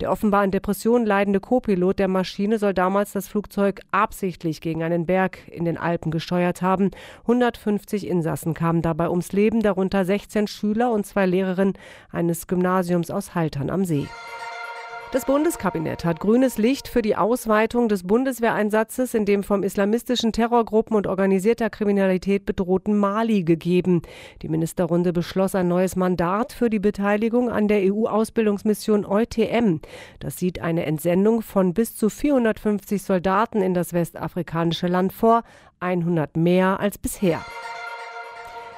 Der 0.00 0.10
offenbar 0.10 0.40
an 0.40 0.50
Depressionen 0.50 1.06
leidende 1.06 1.40
Co-Pilot 1.40 1.98
der 1.98 2.08
Maschine 2.08 2.58
soll 2.58 2.72
damals 2.72 3.12
das 3.12 3.28
Flugzeug 3.28 3.82
absichtlich 3.90 4.62
gegen 4.62 4.82
einen 4.82 5.04
Berg 5.04 5.46
in 5.48 5.66
den 5.66 5.76
Alpen 5.76 6.10
gesteuert 6.10 6.62
haben. 6.62 6.90
150 7.24 8.06
Insassen 8.06 8.54
kamen 8.54 8.80
dabei 8.80 9.10
ums 9.10 9.32
Leben, 9.32 9.60
darunter 9.60 10.06
16 10.06 10.46
Schüler 10.46 10.90
und 10.90 11.04
zwei 11.04 11.26
Lehrerinnen 11.26 11.74
eines 12.10 12.46
Gymnasiums 12.46 13.10
aus 13.10 13.34
Haltern 13.34 13.68
am 13.68 13.84
See. 13.84 14.08
Das 15.14 15.26
Bundeskabinett 15.26 16.04
hat 16.04 16.18
grünes 16.18 16.58
Licht 16.58 16.88
für 16.88 17.00
die 17.00 17.14
Ausweitung 17.14 17.88
des 17.88 18.02
Bundeswehreinsatzes 18.02 19.14
in 19.14 19.24
dem 19.24 19.44
vom 19.44 19.62
islamistischen 19.62 20.32
Terrorgruppen 20.32 20.96
und 20.96 21.06
organisierter 21.06 21.70
Kriminalität 21.70 22.44
bedrohten 22.44 22.98
Mali 22.98 23.44
gegeben. 23.44 24.02
Die 24.42 24.48
Ministerrunde 24.48 25.12
beschloss 25.12 25.54
ein 25.54 25.68
neues 25.68 25.94
Mandat 25.94 26.52
für 26.52 26.68
die 26.68 26.80
Beteiligung 26.80 27.48
an 27.48 27.68
der 27.68 27.82
EU-Ausbildungsmission 27.94 29.06
EUTM. 29.06 29.78
Das 30.18 30.36
sieht 30.36 30.60
eine 30.60 30.84
Entsendung 30.84 31.42
von 31.42 31.74
bis 31.74 31.94
zu 31.94 32.10
450 32.10 33.00
Soldaten 33.00 33.62
in 33.62 33.72
das 33.72 33.92
westafrikanische 33.92 34.88
Land 34.88 35.12
vor, 35.12 35.44
100 35.78 36.36
mehr 36.36 36.80
als 36.80 36.98
bisher. 36.98 37.40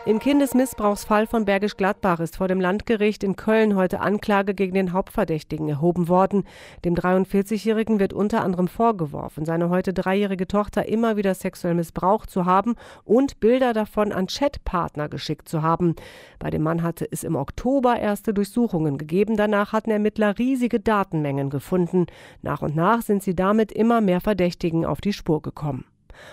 Im 0.07 0.21
Kindesmissbrauchsfall 0.21 1.27
von 1.27 1.47
Bergisch 1.47 1.77
Gladbach 1.77 2.21
ist 2.21 2.37
vor 2.37 2.47
dem 2.47 2.61
Landgericht 2.61 3.25
in 3.25 3.35
Köln 3.35 3.75
heute 3.75 3.99
Anklage 3.99 4.55
gegen 4.55 4.73
den 4.73 4.93
Hauptverdächtigen 4.93 5.69
erhoben 5.69 6.07
worden. 6.07 6.45
Dem 6.85 6.95
43-Jährigen 6.95 7.99
wird 7.99 8.13
unter 8.13 8.45
anderem 8.45 8.69
vorgeworfen, 8.69 9.45
seine 9.45 9.69
heute 9.69 9.93
dreijährige 9.93 10.47
Tochter 10.47 10.87
immer 10.87 11.17
wieder 11.17 11.35
sexuell 11.35 11.75
missbraucht 11.75 12.31
zu 12.31 12.45
haben 12.45 12.77
und 13.03 13.41
Bilder 13.41 13.73
davon 13.73 14.13
an 14.13 14.29
Chatpartner 14.29 15.09
geschickt 15.09 15.49
zu 15.49 15.63
haben. 15.63 15.97
Bei 16.39 16.51
dem 16.51 16.63
Mann 16.63 16.85
hatte 16.85 17.09
es 17.11 17.25
im 17.25 17.35
Oktober 17.35 17.99
erste 17.99 18.33
Durchsuchungen 18.33 18.99
gegeben. 18.99 19.37
Danach 19.37 19.73
hatten 19.73 19.91
Ermittler 19.91 20.39
riesige 20.39 20.79
Datenmengen 20.79 21.51
gefunden. 21.51 22.07
Nach 22.43 22.63
und 22.63 22.77
nach 22.77 23.03
sind 23.03 23.25
sie 23.25 23.35
damit 23.35 23.73
immer 23.73 24.01
mehr 24.01 24.21
Verdächtigen 24.21 24.87
auf 24.87 25.01
die 25.01 25.13
Spur 25.13 25.43
gekommen. 25.43 25.85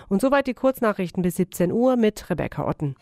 Und 0.08 0.20
soweit 0.20 0.46
die 0.46 0.54
Kurznachrichten 0.54 1.24
bis 1.24 1.34
17 1.34 1.72
Uhr 1.72 1.96
mit 1.96 2.30
Rebecca 2.30 2.68
Otten. 2.68 2.94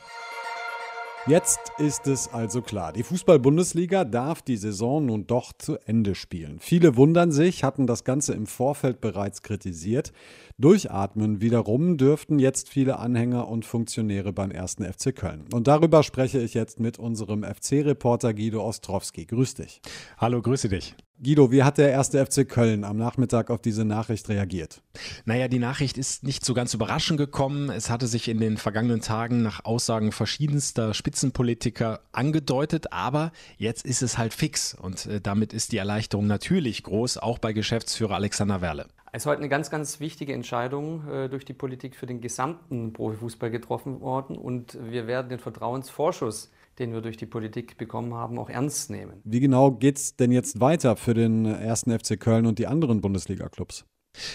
Jetzt 1.28 1.60
ist 1.78 2.08
es 2.08 2.26
also 2.26 2.62
klar. 2.62 2.92
Die 2.92 3.04
Fußball-Bundesliga 3.04 4.04
darf 4.04 4.42
die 4.42 4.56
Saison 4.56 5.06
nun 5.06 5.24
doch 5.28 5.52
zu 5.52 5.78
Ende 5.86 6.16
spielen. 6.16 6.58
Viele 6.58 6.96
wundern 6.96 7.30
sich, 7.30 7.62
hatten 7.62 7.86
das 7.86 8.02
Ganze 8.02 8.34
im 8.34 8.48
Vorfeld 8.48 9.00
bereits 9.00 9.42
kritisiert. 9.42 10.12
Durchatmen 10.58 11.40
wiederum 11.40 11.96
dürften 11.96 12.40
jetzt 12.40 12.68
viele 12.68 12.98
Anhänger 12.98 13.46
und 13.46 13.64
Funktionäre 13.64 14.32
beim 14.32 14.50
ersten 14.50 14.84
FC 14.84 15.14
Köln. 15.14 15.44
Und 15.52 15.68
darüber 15.68 16.02
spreche 16.02 16.40
ich 16.40 16.54
jetzt 16.54 16.80
mit 16.80 16.98
unserem 16.98 17.44
FC-Reporter 17.44 18.34
Guido 18.34 18.60
Ostrowski. 18.66 19.24
Grüß 19.24 19.54
dich. 19.54 19.80
Hallo, 20.18 20.42
grüße 20.42 20.68
dich. 20.70 20.96
Guido, 21.24 21.52
wie 21.52 21.62
hat 21.62 21.78
der 21.78 21.92
erste 21.92 22.26
FC 22.26 22.48
Köln 22.48 22.82
am 22.82 22.96
Nachmittag 22.96 23.48
auf 23.50 23.62
diese 23.62 23.84
Nachricht 23.84 24.28
reagiert? 24.28 24.82
Naja, 25.24 25.46
die 25.46 25.60
Nachricht 25.60 25.96
ist 25.96 26.24
nicht 26.24 26.44
so 26.44 26.52
ganz 26.52 26.74
überraschend 26.74 27.16
gekommen. 27.16 27.70
Es 27.70 27.90
hatte 27.90 28.08
sich 28.08 28.26
in 28.26 28.40
den 28.40 28.56
vergangenen 28.56 29.02
Tagen 29.02 29.40
nach 29.40 29.64
Aussagen 29.64 30.10
verschiedenster 30.10 30.94
Spitzenpolitiker 30.94 32.00
angedeutet, 32.10 32.92
aber 32.92 33.30
jetzt 33.56 33.86
ist 33.86 34.02
es 34.02 34.18
halt 34.18 34.34
fix 34.34 34.74
und 34.74 35.06
äh, 35.06 35.20
damit 35.20 35.52
ist 35.52 35.70
die 35.70 35.76
Erleichterung 35.76 36.26
natürlich 36.26 36.82
groß, 36.82 37.18
auch 37.18 37.38
bei 37.38 37.52
Geschäftsführer 37.52 38.16
Alexander 38.16 38.60
Werle. 38.60 38.88
Es 39.12 39.22
ist 39.22 39.26
heute 39.26 39.38
eine 39.38 39.48
ganz, 39.48 39.70
ganz 39.70 40.00
wichtige 40.00 40.32
Entscheidung 40.32 41.08
äh, 41.08 41.28
durch 41.28 41.44
die 41.44 41.52
Politik 41.52 41.94
für 41.94 42.06
den 42.06 42.20
gesamten 42.20 42.92
Profifußball 42.92 43.52
getroffen 43.52 44.00
worden 44.00 44.36
und 44.36 44.76
wir 44.90 45.06
werden 45.06 45.28
den 45.28 45.38
Vertrauensvorschuss 45.38 46.50
den 46.78 46.92
wir 46.92 47.00
durch 47.00 47.16
die 47.16 47.26
Politik 47.26 47.76
bekommen 47.76 48.14
haben, 48.14 48.38
auch 48.38 48.50
ernst 48.50 48.90
nehmen. 48.90 49.20
Wie 49.24 49.40
genau 49.40 49.72
geht 49.72 49.98
es 49.98 50.16
denn 50.16 50.32
jetzt 50.32 50.60
weiter 50.60 50.96
für 50.96 51.14
den 51.14 51.44
ersten 51.44 51.96
FC 51.96 52.18
Köln 52.18 52.46
und 52.46 52.58
die 52.58 52.66
anderen 52.66 53.00
Bundesliga-Clubs? 53.00 53.84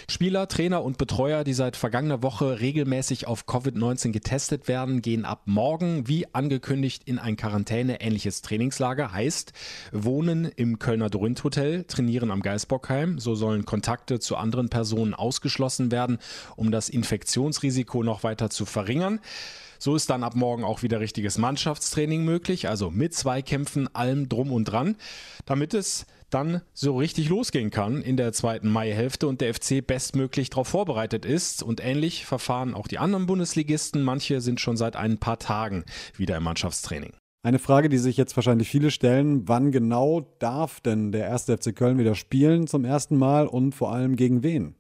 Spieler, 0.09 0.47
Trainer 0.47 0.83
und 0.83 0.97
Betreuer, 0.97 1.43
die 1.43 1.53
seit 1.53 1.75
vergangener 1.77 2.23
Woche 2.23 2.59
regelmäßig 2.59 3.27
auf 3.27 3.45
Covid-19 3.45 4.11
getestet 4.11 4.67
werden, 4.67 5.03
gehen 5.03 5.23
ab 5.23 5.43
morgen 5.45 6.07
wie 6.07 6.33
angekündigt 6.33 7.03
in 7.05 7.19
ein 7.19 7.35
Quarantäne-ähnliches 7.35 8.41
Trainingslager. 8.41 9.11
Heißt, 9.11 9.53
wohnen 9.91 10.45
im 10.45 10.79
Kölner 10.79 11.09
Dorint 11.09 11.43
Hotel, 11.43 11.83
trainieren 11.83 12.31
am 12.31 12.41
Geisbockheim. 12.41 13.19
So 13.19 13.35
sollen 13.35 13.65
Kontakte 13.65 14.19
zu 14.19 14.35
anderen 14.35 14.69
Personen 14.69 15.13
ausgeschlossen 15.13 15.91
werden, 15.91 16.17
um 16.55 16.71
das 16.71 16.89
Infektionsrisiko 16.89 18.01
noch 18.01 18.23
weiter 18.23 18.49
zu 18.49 18.65
verringern. 18.65 19.19
So 19.79 19.95
ist 19.95 20.09
dann 20.09 20.23
ab 20.23 20.35
morgen 20.35 20.63
auch 20.63 20.83
wieder 20.83 20.99
richtiges 20.99 21.37
Mannschaftstraining 21.37 22.23
möglich, 22.23 22.67
also 22.67 22.91
mit 22.91 23.13
Zweikämpfen, 23.13 23.93
allem 23.95 24.29
drum 24.29 24.51
und 24.51 24.65
dran, 24.65 24.95
damit 25.45 25.73
es 25.73 26.05
dann 26.29 26.61
so 26.73 26.97
richtig 26.97 27.29
losgehen 27.29 27.69
kann 27.69 28.01
in 28.01 28.17
der 28.17 28.33
zweiten 28.33 28.69
Maihälfte 28.69 29.27
und 29.27 29.41
der 29.41 29.53
FC 29.53 29.85
bestmöglich 29.85 30.49
darauf 30.49 30.67
vorbereitet 30.67 31.25
ist. 31.25 31.63
Und 31.63 31.83
ähnlich 31.83 32.25
verfahren 32.25 32.73
auch 32.73 32.87
die 32.87 32.99
anderen 32.99 33.25
Bundesligisten. 33.25 34.03
Manche 34.03 34.41
sind 34.41 34.59
schon 34.59 34.77
seit 34.77 34.95
ein 34.95 35.17
paar 35.19 35.39
Tagen 35.39 35.85
wieder 36.15 36.37
im 36.37 36.43
Mannschaftstraining. 36.43 37.13
Eine 37.43 37.59
Frage, 37.59 37.87
die 37.87 37.97
sich 37.97 38.17
jetzt 38.17 38.35
wahrscheinlich 38.35 38.67
viele 38.67 38.91
stellen, 38.91 39.47
wann 39.47 39.71
genau 39.71 40.35
darf 40.39 40.81
denn 40.81 41.13
der 41.13 41.27
erste 41.27 41.57
FC 41.57 41.73
Köln 41.73 41.97
wieder 41.97 42.15
spielen 42.15 42.67
zum 42.67 42.83
ersten 42.83 43.15
Mal 43.15 43.47
und 43.47 43.73
vor 43.73 43.93
allem 43.93 44.17
gegen 44.17 44.43
wen? 44.43 44.75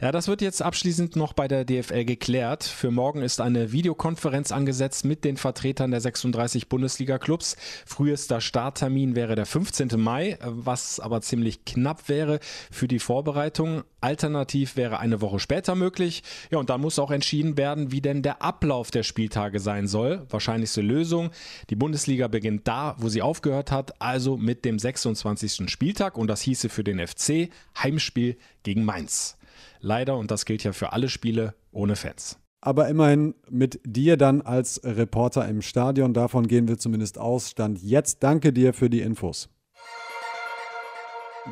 Ja, 0.00 0.10
das 0.10 0.26
wird 0.26 0.42
jetzt 0.42 0.62
abschließend 0.62 1.14
noch 1.14 1.32
bei 1.32 1.46
der 1.46 1.64
DFL 1.64 2.04
geklärt. 2.04 2.64
Für 2.64 2.90
morgen 2.90 3.22
ist 3.22 3.40
eine 3.40 3.70
Videokonferenz 3.72 4.50
angesetzt 4.50 5.04
mit 5.04 5.24
den 5.24 5.36
Vertretern 5.36 5.92
der 5.92 6.00
36 6.00 6.68
Bundesliga-Clubs. 6.68 7.56
Frühester 7.86 8.40
Starttermin 8.40 9.14
wäre 9.14 9.36
der 9.36 9.46
15. 9.46 9.90
Mai, 9.96 10.38
was 10.42 10.98
aber 10.98 11.20
ziemlich 11.20 11.64
knapp 11.64 12.08
wäre 12.08 12.40
für 12.70 12.88
die 12.88 12.98
Vorbereitung. 12.98 13.84
Alternativ 14.00 14.76
wäre 14.76 14.98
eine 14.98 15.20
Woche 15.20 15.38
später 15.38 15.76
möglich. 15.76 16.24
Ja, 16.50 16.58
und 16.58 16.68
da 16.68 16.78
muss 16.78 16.98
auch 16.98 17.12
entschieden 17.12 17.56
werden, 17.56 17.92
wie 17.92 18.00
denn 18.00 18.22
der 18.22 18.42
Ablauf 18.42 18.90
der 18.90 19.04
Spieltage 19.04 19.60
sein 19.60 19.86
soll. 19.86 20.26
Wahrscheinlichste 20.28 20.80
Lösung. 20.80 21.30
Die 21.70 21.76
Bundesliga 21.76 22.26
beginnt 22.26 22.66
da, 22.66 22.96
wo 22.98 23.08
sie 23.08 23.22
aufgehört 23.22 23.70
hat, 23.70 24.00
also 24.02 24.36
mit 24.36 24.64
dem 24.64 24.80
26. 24.80 25.70
Spieltag. 25.70 26.18
Und 26.18 26.26
das 26.26 26.40
hieße 26.40 26.68
für 26.68 26.82
den 26.82 27.06
FC 27.06 27.50
Heimspiel 27.78 28.36
gegen 28.64 28.84
Mainz. 28.84 29.36
Leider, 29.80 30.16
und 30.16 30.30
das 30.30 30.44
gilt 30.44 30.64
ja 30.64 30.72
für 30.72 30.92
alle 30.92 31.08
Spiele, 31.08 31.54
ohne 31.72 31.96
Fans. 31.96 32.38
Aber 32.60 32.88
immerhin 32.88 33.34
mit 33.50 33.80
dir 33.84 34.16
dann 34.16 34.40
als 34.40 34.80
Reporter 34.84 35.48
im 35.48 35.62
Stadion. 35.62 36.14
Davon 36.14 36.46
gehen 36.46 36.68
wir 36.68 36.78
zumindest 36.78 37.18
aus. 37.18 37.50
Stand 37.50 37.82
jetzt. 37.82 38.22
Danke 38.22 38.52
dir 38.52 38.72
für 38.72 38.88
die 38.88 39.00
Infos. 39.00 39.48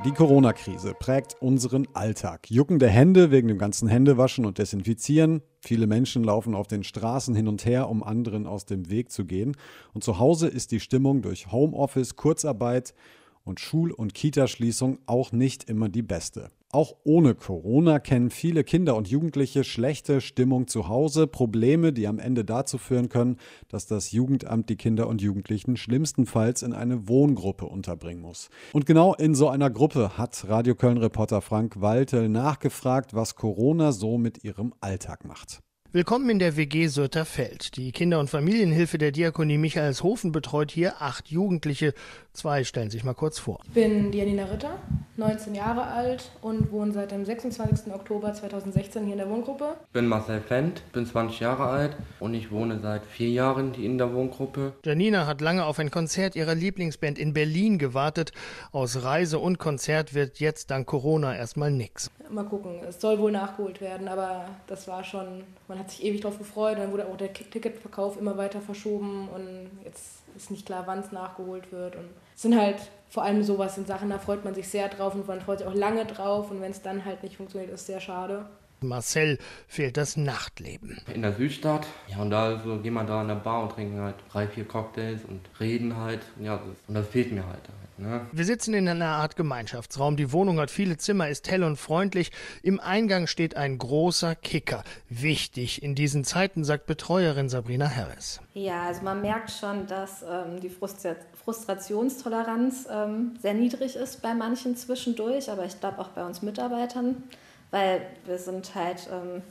Die 0.04 0.12
Corona-Krise 0.12 0.94
prägt 0.96 1.34
unseren 1.42 1.88
Alltag. 1.94 2.48
Juckende 2.48 2.88
Hände 2.88 3.32
wegen 3.32 3.48
dem 3.48 3.58
ganzen 3.58 3.88
Händewaschen 3.88 4.46
und 4.46 4.58
Desinfizieren. 4.58 5.42
Viele 5.58 5.88
Menschen 5.88 6.22
laufen 6.22 6.54
auf 6.54 6.68
den 6.68 6.84
Straßen 6.84 7.34
hin 7.34 7.48
und 7.48 7.64
her, 7.64 7.88
um 7.88 8.04
anderen 8.04 8.46
aus 8.46 8.66
dem 8.66 8.88
Weg 8.88 9.10
zu 9.10 9.24
gehen. 9.24 9.56
Und 9.92 10.04
zu 10.04 10.20
Hause 10.20 10.46
ist 10.46 10.70
die 10.70 10.78
Stimmung 10.78 11.22
durch 11.22 11.50
Homeoffice, 11.50 12.14
Kurzarbeit 12.14 12.94
und 13.42 13.58
Schul- 13.58 13.90
und 13.90 14.14
Kitaschließung 14.14 15.00
auch 15.06 15.32
nicht 15.32 15.68
immer 15.68 15.88
die 15.88 16.02
beste. 16.02 16.50
Auch 16.72 16.94
ohne 17.02 17.34
Corona 17.34 17.98
kennen 17.98 18.30
viele 18.30 18.62
Kinder 18.62 18.94
und 18.94 19.08
Jugendliche 19.08 19.64
schlechte 19.64 20.20
Stimmung 20.20 20.68
zu 20.68 20.86
Hause, 20.86 21.26
Probleme, 21.26 21.92
die 21.92 22.06
am 22.06 22.20
Ende 22.20 22.44
dazu 22.44 22.78
führen 22.78 23.08
können, 23.08 23.38
dass 23.66 23.88
das 23.88 24.12
Jugendamt 24.12 24.68
die 24.68 24.76
Kinder 24.76 25.08
und 25.08 25.20
Jugendlichen 25.20 25.76
schlimmstenfalls 25.76 26.62
in 26.62 26.72
eine 26.72 27.08
Wohngruppe 27.08 27.66
unterbringen 27.66 28.22
muss. 28.22 28.50
Und 28.72 28.86
genau 28.86 29.14
in 29.14 29.34
so 29.34 29.48
einer 29.48 29.68
Gruppe 29.68 30.16
hat 30.16 30.48
Radio 30.48 30.76
Köln-Reporter 30.76 31.40
Frank 31.40 31.80
Waltel 31.80 32.28
nachgefragt, 32.28 33.14
was 33.14 33.34
Corona 33.34 33.90
so 33.90 34.16
mit 34.16 34.44
ihrem 34.44 34.72
Alltag 34.80 35.24
macht. 35.24 35.62
Willkommen 35.92 36.30
in 36.30 36.38
der 36.38 36.56
WG 36.56 36.86
Sörterfeld. 36.86 37.76
Die 37.76 37.90
Kinder- 37.90 38.20
und 38.20 38.30
Familienhilfe 38.30 38.96
der 38.96 39.10
Diakonie 39.10 39.58
Michaelshofen 39.58 40.30
betreut 40.30 40.70
hier 40.70 41.02
acht 41.02 41.32
Jugendliche. 41.32 41.94
Zwei 42.32 42.62
stellen 42.62 42.90
sich 42.90 43.02
mal 43.02 43.14
kurz 43.14 43.40
vor. 43.40 43.58
Ich 43.64 43.72
bin 43.72 44.12
Janina 44.12 44.44
Ritter, 44.44 44.78
19 45.16 45.56
Jahre 45.56 45.82
alt 45.82 46.30
und 46.42 46.70
wohne 46.70 46.92
seit 46.92 47.10
dem 47.10 47.24
26. 47.24 47.92
Oktober 47.92 48.32
2016 48.32 49.02
hier 49.02 49.14
in 49.14 49.18
der 49.18 49.28
Wohngruppe. 49.28 49.74
Ich 49.86 49.92
bin 49.92 50.06
Marcel 50.06 50.40
Fendt, 50.40 50.84
bin 50.92 51.06
20 51.06 51.40
Jahre 51.40 51.64
alt 51.64 51.96
und 52.20 52.34
ich 52.34 52.52
wohne 52.52 52.78
seit 52.80 53.04
vier 53.04 53.30
Jahren 53.30 53.74
in 53.74 53.98
der 53.98 54.14
Wohngruppe. 54.14 54.74
Janina 54.84 55.26
hat 55.26 55.40
lange 55.40 55.64
auf 55.64 55.80
ein 55.80 55.90
Konzert 55.90 56.36
ihrer 56.36 56.54
Lieblingsband 56.54 57.18
in 57.18 57.32
Berlin 57.32 57.78
gewartet. 57.78 58.30
Aus 58.70 59.02
Reise 59.02 59.40
und 59.40 59.58
Konzert 59.58 60.14
wird 60.14 60.38
jetzt 60.38 60.70
dank 60.70 60.86
Corona 60.86 61.34
erstmal 61.34 61.72
nichts. 61.72 62.12
Mal 62.30 62.44
gucken, 62.44 62.80
es 62.88 63.00
soll 63.00 63.18
wohl 63.18 63.32
nachgeholt 63.32 63.80
werden, 63.80 64.06
aber 64.06 64.44
das 64.66 64.86
war 64.86 65.02
schon, 65.02 65.42
man 65.66 65.78
hat 65.78 65.90
sich 65.90 66.04
ewig 66.04 66.20
darauf 66.20 66.38
gefreut. 66.38 66.78
Dann 66.78 66.92
wurde 66.92 67.06
auch 67.06 67.16
der 67.16 67.32
Ticketverkauf 67.32 68.18
immer 68.18 68.36
weiter 68.36 68.60
verschoben 68.60 69.28
und 69.28 69.70
jetzt 69.84 70.22
ist 70.36 70.50
nicht 70.50 70.66
klar, 70.66 70.84
wann 70.86 71.00
es 71.00 71.12
nachgeholt 71.12 71.72
wird. 71.72 71.96
Und 71.96 72.08
es 72.34 72.42
sind 72.42 72.58
halt 72.58 72.76
vor 73.10 73.24
allem 73.24 73.42
sowas 73.42 73.74
sind 73.74 73.88
Sachen, 73.88 74.08
da 74.08 74.18
freut 74.18 74.44
man 74.44 74.54
sich 74.54 74.68
sehr 74.68 74.88
drauf 74.88 75.14
und 75.14 75.26
man 75.26 75.40
freut 75.40 75.58
sich 75.58 75.66
auch 75.66 75.74
lange 75.74 76.06
drauf. 76.06 76.50
Und 76.50 76.60
wenn 76.60 76.70
es 76.70 76.80
dann 76.80 77.04
halt 77.04 77.22
nicht 77.24 77.36
funktioniert, 77.36 77.72
ist 77.72 77.86
sehr 77.86 78.00
schade. 78.00 78.46
Marcel 78.82 79.38
fehlt 79.66 79.96
das 79.96 80.16
Nachtleben. 80.16 81.00
In 81.12 81.22
der 81.22 81.34
Südstadt, 81.34 81.86
ja, 82.08 82.18
und 82.18 82.30
da 82.30 82.60
so 82.64 82.78
gehen 82.78 82.94
wir 82.94 83.04
da 83.04 83.22
in 83.22 83.28
der 83.28 83.34
Bar 83.36 83.62
und 83.62 83.72
trinken 83.72 84.00
halt 84.00 84.16
drei, 84.30 84.46
vier 84.46 84.64
Cocktails 84.64 85.24
und 85.24 85.40
reden 85.58 85.96
halt. 85.96 86.20
Ja, 86.40 86.60
und 86.86 86.94
das 86.94 87.06
fehlt 87.08 87.32
mir 87.32 87.46
halt. 87.46 87.62
Ne? 88.00 88.26
Wir 88.32 88.44
sitzen 88.46 88.72
in 88.72 88.88
einer 88.88 89.06
Art 89.06 89.36
Gemeinschaftsraum. 89.36 90.16
Die 90.16 90.32
Wohnung 90.32 90.58
hat 90.58 90.70
viele 90.70 90.96
Zimmer, 90.96 91.28
ist 91.28 91.50
hell 91.50 91.62
und 91.62 91.76
freundlich. 91.76 92.32
Im 92.62 92.80
Eingang 92.80 93.26
steht 93.26 93.56
ein 93.56 93.76
großer 93.76 94.34
Kicker. 94.34 94.82
Wichtig 95.10 95.82
in 95.82 95.94
diesen 95.94 96.24
Zeiten, 96.24 96.64
sagt 96.64 96.86
Betreuerin 96.86 97.50
Sabrina 97.50 97.94
Harris. 97.94 98.40
Ja, 98.54 98.86
also 98.86 99.02
man 99.02 99.20
merkt 99.20 99.50
schon, 99.50 99.86
dass 99.86 100.22
ähm, 100.22 100.60
die 100.60 100.70
Frustrationstoleranz 100.70 102.88
ähm, 102.90 103.36
sehr 103.40 103.54
niedrig 103.54 103.96
ist 103.96 104.22
bei 104.22 104.34
manchen 104.34 104.76
zwischendurch, 104.76 105.50
aber 105.50 105.66
ich 105.66 105.78
glaube 105.78 105.98
auch 105.98 106.08
bei 106.08 106.24
uns 106.24 106.40
Mitarbeitern, 106.40 107.22
weil 107.70 108.06
wir 108.24 108.38
sind 108.38 108.74
halt 108.74 109.08
ähm, 109.12 109.42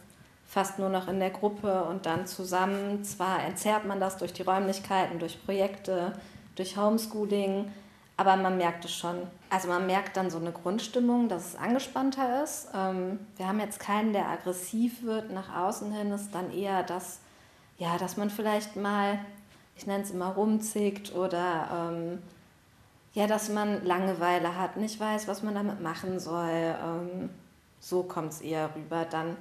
fast 0.45 0.79
nur 0.79 0.89
noch 0.89 1.08
in 1.08 1.19
der 1.19 1.29
Gruppe 1.29 1.84
und 1.84 2.05
dann 2.05 2.25
zusammen. 2.25 3.03
Zwar 3.03 3.43
entzerrt 3.43 3.86
man 3.86 3.99
das 3.99 4.17
durch 4.17 4.34
die 4.34 4.41
Räumlichkeiten, 4.41 5.19
durch 5.19 5.43
Projekte, 5.45 6.13
durch 6.55 6.75
Homeschooling, 6.75 7.71
aber 8.17 8.36
man 8.36 8.58
merkt 8.58 8.84
es 8.84 8.93
schon. 8.93 9.15
Also 9.49 9.67
man 9.67 9.86
merkt 9.86 10.17
dann 10.17 10.29
so 10.29 10.39
eine 10.39 10.51
Grundstimmung, 10.51 11.29
dass 11.29 11.49
es 11.49 11.55
angespannter 11.55 12.43
ist. 12.43 12.67
Ähm, 12.75 13.19
wir 13.38 13.47
haben 13.47 13.60
jetzt 13.60 13.79
keinen, 13.79 14.12
der 14.12 14.27
aggressiv 14.27 15.03
wird 15.03 15.32
nach 15.32 15.55
außen 15.55 15.91
hin. 15.93 16.12
Es 16.12 16.23
ist 16.23 16.36
dann 16.36 16.51
eher 16.51 16.84
das, 16.84 17.19
ja, 17.77 17.97
dass 17.97 18.17
man 18.17 18.29
vielleicht 18.29 18.75
mal, 18.75 19.19
ich 19.77 19.88
nenne 19.88 20.03
es 20.03 20.12
immer 20.12 20.29
rumzickt 20.29 21.15
oder 21.15 21.91
ähm, 21.93 22.19
ja, 23.13 23.27
dass 23.27 23.49
man 23.49 23.86
Langeweile 23.86 24.58
hat, 24.58 24.77
nicht 24.77 24.99
weiß, 24.99 25.27
was 25.27 25.41
man 25.43 25.55
damit 25.55 25.82
machen 25.82 26.19
soll. 26.19 26.49
Ähm, 26.49 27.29
so 27.80 28.04
kommt 28.04 28.34
es 28.34 28.42
eher 28.42 28.70
rüber. 28.76 29.06
Dann 29.10 29.38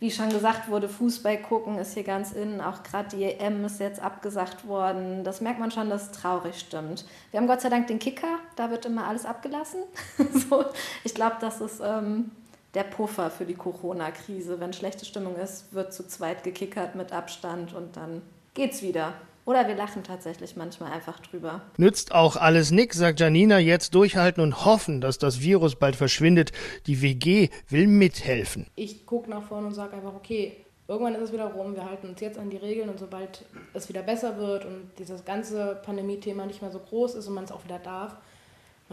wie 0.00 0.10
schon 0.10 0.28
gesagt 0.28 0.68
wurde, 0.68 0.88
Fußball 0.88 1.40
gucken 1.40 1.78
ist 1.78 1.94
hier 1.94 2.02
ganz 2.02 2.32
innen. 2.32 2.60
Auch 2.60 2.82
gerade 2.82 3.16
die 3.16 3.24
EM 3.24 3.64
ist 3.64 3.80
jetzt 3.80 4.00
abgesagt 4.00 4.66
worden. 4.66 5.24
Das 5.24 5.40
merkt 5.40 5.60
man 5.60 5.70
schon, 5.70 5.88
dass 5.88 6.02
es 6.02 6.10
traurig 6.10 6.58
stimmt. 6.58 7.06
Wir 7.30 7.40
haben 7.40 7.46
Gott 7.46 7.60
sei 7.60 7.70
Dank 7.70 7.86
den 7.86 7.98
Kicker, 7.98 8.38
da 8.56 8.70
wird 8.70 8.84
immer 8.84 9.06
alles 9.06 9.24
abgelassen. 9.24 9.80
so, 10.32 10.64
ich 11.04 11.14
glaube, 11.14 11.36
das 11.40 11.62
ist 11.62 11.80
ähm, 11.82 12.32
der 12.74 12.82
Puffer 12.82 13.30
für 13.30 13.46
die 13.46 13.54
Corona-Krise. 13.54 14.60
Wenn 14.60 14.72
schlechte 14.72 15.06
Stimmung 15.06 15.36
ist, 15.36 15.72
wird 15.72 15.94
zu 15.94 16.06
zweit 16.06 16.44
gekickert 16.44 16.96
mit 16.96 17.12
Abstand 17.12 17.72
und 17.72 17.96
dann 17.96 18.20
geht's 18.52 18.82
wieder. 18.82 19.14
Oder 19.46 19.68
wir 19.68 19.74
lachen 19.74 20.02
tatsächlich 20.04 20.56
manchmal 20.56 20.92
einfach 20.92 21.20
drüber. 21.20 21.60
Nützt 21.76 22.14
auch 22.14 22.36
alles 22.36 22.70
nix, 22.70 22.96
sagt 22.96 23.20
Janina. 23.20 23.58
Jetzt 23.58 23.94
durchhalten 23.94 24.42
und 24.42 24.64
hoffen, 24.64 25.00
dass 25.02 25.18
das 25.18 25.40
Virus 25.40 25.76
bald 25.76 25.96
verschwindet. 25.96 26.52
Die 26.86 27.02
WG 27.02 27.50
will 27.68 27.86
mithelfen. 27.86 28.66
Ich 28.74 29.04
gucke 29.04 29.28
nach 29.28 29.42
vorne 29.42 29.66
und 29.66 29.74
sage 29.74 29.96
einfach, 29.96 30.14
okay, 30.14 30.64
irgendwann 30.88 31.14
ist 31.14 31.22
es 31.22 31.32
wieder 31.32 31.46
rum. 31.52 31.74
Wir 31.74 31.84
halten 31.84 32.08
uns 32.08 32.20
jetzt 32.20 32.38
an 32.38 32.48
die 32.48 32.56
Regeln 32.56 32.88
und 32.88 32.98
sobald 32.98 33.44
es 33.74 33.88
wieder 33.88 34.02
besser 34.02 34.38
wird 34.38 34.64
und 34.64 34.90
dieses 34.98 35.24
ganze 35.26 35.78
Pandemie-Thema 35.84 36.46
nicht 36.46 36.62
mehr 36.62 36.70
so 36.70 36.78
groß 36.78 37.14
ist 37.14 37.28
und 37.28 37.34
man 37.34 37.44
es 37.44 37.52
auch 37.52 37.64
wieder 37.64 37.78
darf, 37.78 38.16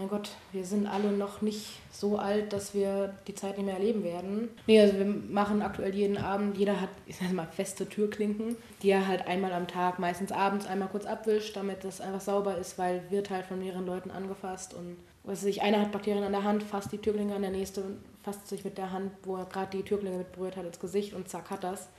mein 0.01 0.09
Gott, 0.09 0.31
wir 0.51 0.65
sind 0.65 0.87
alle 0.87 1.11
noch 1.11 1.43
nicht 1.43 1.79
so 1.91 2.17
alt, 2.17 2.53
dass 2.53 2.73
wir 2.73 3.13
die 3.27 3.35
Zeit 3.35 3.57
nicht 3.57 3.67
mehr 3.67 3.75
erleben 3.75 4.03
werden. 4.03 4.49
Nee, 4.65 4.81
also 4.81 4.97
wir 4.97 5.05
machen 5.05 5.61
aktuell 5.61 5.93
jeden 5.93 6.17
Abend, 6.17 6.57
jeder 6.57 6.81
hat, 6.81 6.89
ich 7.05 7.17
sag 7.17 7.31
mal, 7.33 7.45
feste 7.45 7.87
Türklinken, 7.87 8.55
die 8.81 8.89
er 8.89 9.07
halt 9.07 9.27
einmal 9.27 9.53
am 9.53 9.67
Tag, 9.67 9.99
meistens 9.99 10.31
abends 10.31 10.65
einmal 10.65 10.87
kurz 10.87 11.05
abwischt, 11.05 11.55
damit 11.55 11.83
das 11.83 12.01
einfach 12.01 12.21
sauber 12.21 12.57
ist, 12.57 12.79
weil 12.79 13.03
wird 13.11 13.29
halt 13.29 13.45
von 13.45 13.59
mehreren 13.59 13.85
Leuten 13.85 14.09
angefasst 14.09 14.73
und 14.73 14.97
was 15.23 15.41
sich 15.41 15.61
einer 15.61 15.81
hat 15.81 15.91
Bakterien 15.91 16.23
an 16.23 16.31
der 16.31 16.43
Hand, 16.43 16.63
fasst 16.63 16.91
die 16.91 16.97
Türklinke 16.97 17.35
an, 17.35 17.43
der 17.43 17.51
nächste 17.51 17.83
fasst 18.23 18.47
sich 18.47 18.63
mit 18.63 18.79
der 18.79 18.91
Hand, 18.91 19.11
wo 19.23 19.37
er 19.37 19.45
gerade 19.45 19.77
die 19.77 19.83
Türklinge 19.83 20.17
mit 20.17 20.31
berührt 20.31 20.57
hat, 20.57 20.65
ins 20.65 20.79
Gesicht 20.79 21.13
und 21.13 21.29
zack 21.29 21.51
hat 21.51 21.63
das. 21.63 21.89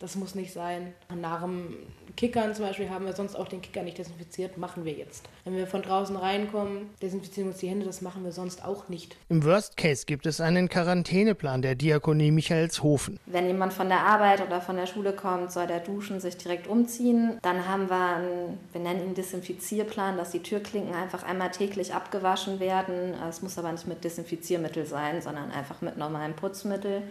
Das 0.00 0.16
muss 0.16 0.34
nicht 0.34 0.54
sein. 0.54 0.94
Nach 1.14 1.42
dem 1.42 1.76
Kickern 2.16 2.54
zum 2.54 2.64
Beispiel 2.64 2.88
haben 2.88 3.04
wir 3.04 3.12
sonst 3.12 3.36
auch 3.36 3.48
den 3.48 3.60
Kicker 3.60 3.82
nicht 3.82 3.98
desinfiziert, 3.98 4.56
machen 4.56 4.86
wir 4.86 4.94
jetzt. 4.94 5.28
Wenn 5.44 5.56
wir 5.56 5.66
von 5.66 5.82
draußen 5.82 6.16
reinkommen, 6.16 6.88
desinfizieren 7.02 7.50
uns 7.50 7.58
die 7.58 7.68
Hände, 7.68 7.84
das 7.84 8.00
machen 8.00 8.24
wir 8.24 8.32
sonst 8.32 8.64
auch 8.64 8.88
nicht. 8.88 9.16
Im 9.28 9.44
Worst 9.44 9.76
Case 9.76 10.06
gibt 10.06 10.24
es 10.24 10.40
einen 10.40 10.70
Quarantäneplan 10.70 11.60
der 11.60 11.74
Diakonie 11.74 12.30
Michaelshofen. 12.30 13.20
Wenn 13.26 13.46
jemand 13.46 13.74
von 13.74 13.88
der 13.90 14.00
Arbeit 14.00 14.40
oder 14.40 14.62
von 14.62 14.76
der 14.76 14.86
Schule 14.86 15.12
kommt, 15.12 15.52
soll 15.52 15.66
der 15.66 15.80
duschen, 15.80 16.18
sich 16.18 16.38
direkt 16.38 16.66
umziehen. 16.66 17.38
Dann 17.42 17.68
haben 17.68 17.90
wir 17.90 18.16
einen, 18.16 18.58
wir 18.72 18.80
nennen 18.80 19.04
ihn 19.04 19.14
Desinfizierplan, 19.14 20.16
dass 20.16 20.30
die 20.30 20.42
Türklinken 20.42 20.94
einfach 20.94 21.24
einmal 21.24 21.50
täglich 21.50 21.92
abgewaschen 21.92 22.58
werden. 22.58 23.14
Es 23.28 23.42
muss 23.42 23.58
aber 23.58 23.70
nicht 23.70 23.86
mit 23.86 24.02
Desinfiziermittel 24.02 24.86
sein, 24.86 25.20
sondern 25.20 25.50
einfach 25.50 25.82
mit 25.82 25.98
normalem 25.98 26.34
Putzmittel 26.34 27.02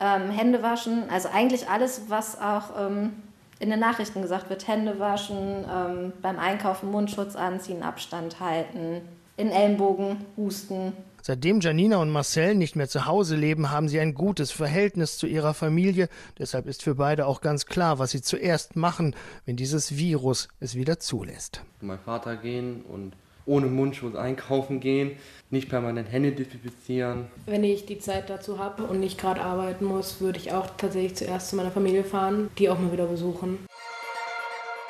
ähm, 0.00 0.30
Hände 0.30 0.62
waschen. 0.62 1.08
Also 1.10 1.28
eigentlich 1.32 1.68
alles, 1.68 2.02
was 2.08 2.40
auch 2.40 2.70
ähm, 2.78 3.12
in 3.58 3.70
den 3.70 3.80
Nachrichten 3.80 4.22
gesagt 4.22 4.50
wird, 4.50 4.68
Hände 4.68 4.98
waschen, 4.98 5.64
ähm, 5.70 6.12
beim 6.22 6.38
Einkaufen 6.38 6.90
Mundschutz 6.90 7.36
anziehen, 7.36 7.82
Abstand 7.82 8.40
halten, 8.40 9.00
in 9.36 9.50
Ellenbogen 9.50 10.24
husten. 10.36 10.92
Seitdem 11.22 11.58
Janina 11.58 11.96
und 11.96 12.10
Marcel 12.10 12.54
nicht 12.54 12.76
mehr 12.76 12.88
zu 12.88 13.06
Hause 13.06 13.34
leben, 13.34 13.72
haben 13.72 13.88
sie 13.88 13.98
ein 13.98 14.14
gutes 14.14 14.52
Verhältnis 14.52 15.18
zu 15.18 15.26
ihrer 15.26 15.54
Familie. 15.54 16.08
Deshalb 16.38 16.66
ist 16.66 16.84
für 16.84 16.94
beide 16.94 17.26
auch 17.26 17.40
ganz 17.40 17.66
klar, 17.66 17.98
was 17.98 18.12
sie 18.12 18.22
zuerst 18.22 18.76
machen, 18.76 19.16
wenn 19.44 19.56
dieses 19.56 19.96
Virus 19.96 20.46
es 20.60 20.76
wieder 20.76 21.00
zulässt. 21.00 21.62
Mein 21.80 21.98
Vater 21.98 22.36
gehen 22.36 22.82
und 22.82 23.14
ohne 23.46 23.66
Mundschutz 23.66 24.14
einkaufen 24.14 24.80
gehen, 24.80 25.12
nicht 25.50 25.68
permanent 25.68 26.10
Hände 26.10 26.32
desinfizieren. 26.32 27.26
Wenn 27.46 27.64
ich 27.64 27.86
die 27.86 27.98
Zeit 27.98 28.28
dazu 28.28 28.58
habe 28.58 28.82
und 28.82 29.00
nicht 29.00 29.18
gerade 29.18 29.40
arbeiten 29.40 29.84
muss, 29.84 30.20
würde 30.20 30.38
ich 30.38 30.52
auch 30.52 30.68
tatsächlich 30.76 31.14
zuerst 31.14 31.50
zu 31.50 31.56
meiner 31.56 31.70
Familie 31.70 32.04
fahren, 32.04 32.50
die 32.58 32.68
auch 32.68 32.78
mal 32.78 32.92
wieder 32.92 33.06
besuchen. 33.06 33.58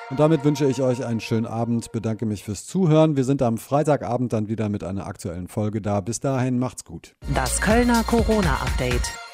Und 0.09 0.21
damit 0.21 0.45
wünsche 0.45 0.67
ich 0.67 0.83
euch 0.83 1.05
einen 1.05 1.19
schönen 1.19 1.47
Abend, 1.47 1.91
bedanke 1.91 2.27
mich 2.27 2.45
fürs 2.45 2.65
Zuhören. 2.65 3.17
Wir 3.17 3.25
sind 3.25 3.43
am 3.43 3.59
Freitagabend 3.59 4.33
dann 4.33 4.49
wieder 4.49 4.69
mit 4.69 4.85
einer 4.85 5.07
aktuellen 5.07 5.49
Folge 5.49 5.81
da. 5.83 6.01
Bis 6.01 6.21
dahin 6.21 6.61
macht's 6.61 6.85
gut. 6.85 7.17
Das 7.35 7.61
Kölner 7.61 8.05
Corona-Update. 8.05 9.26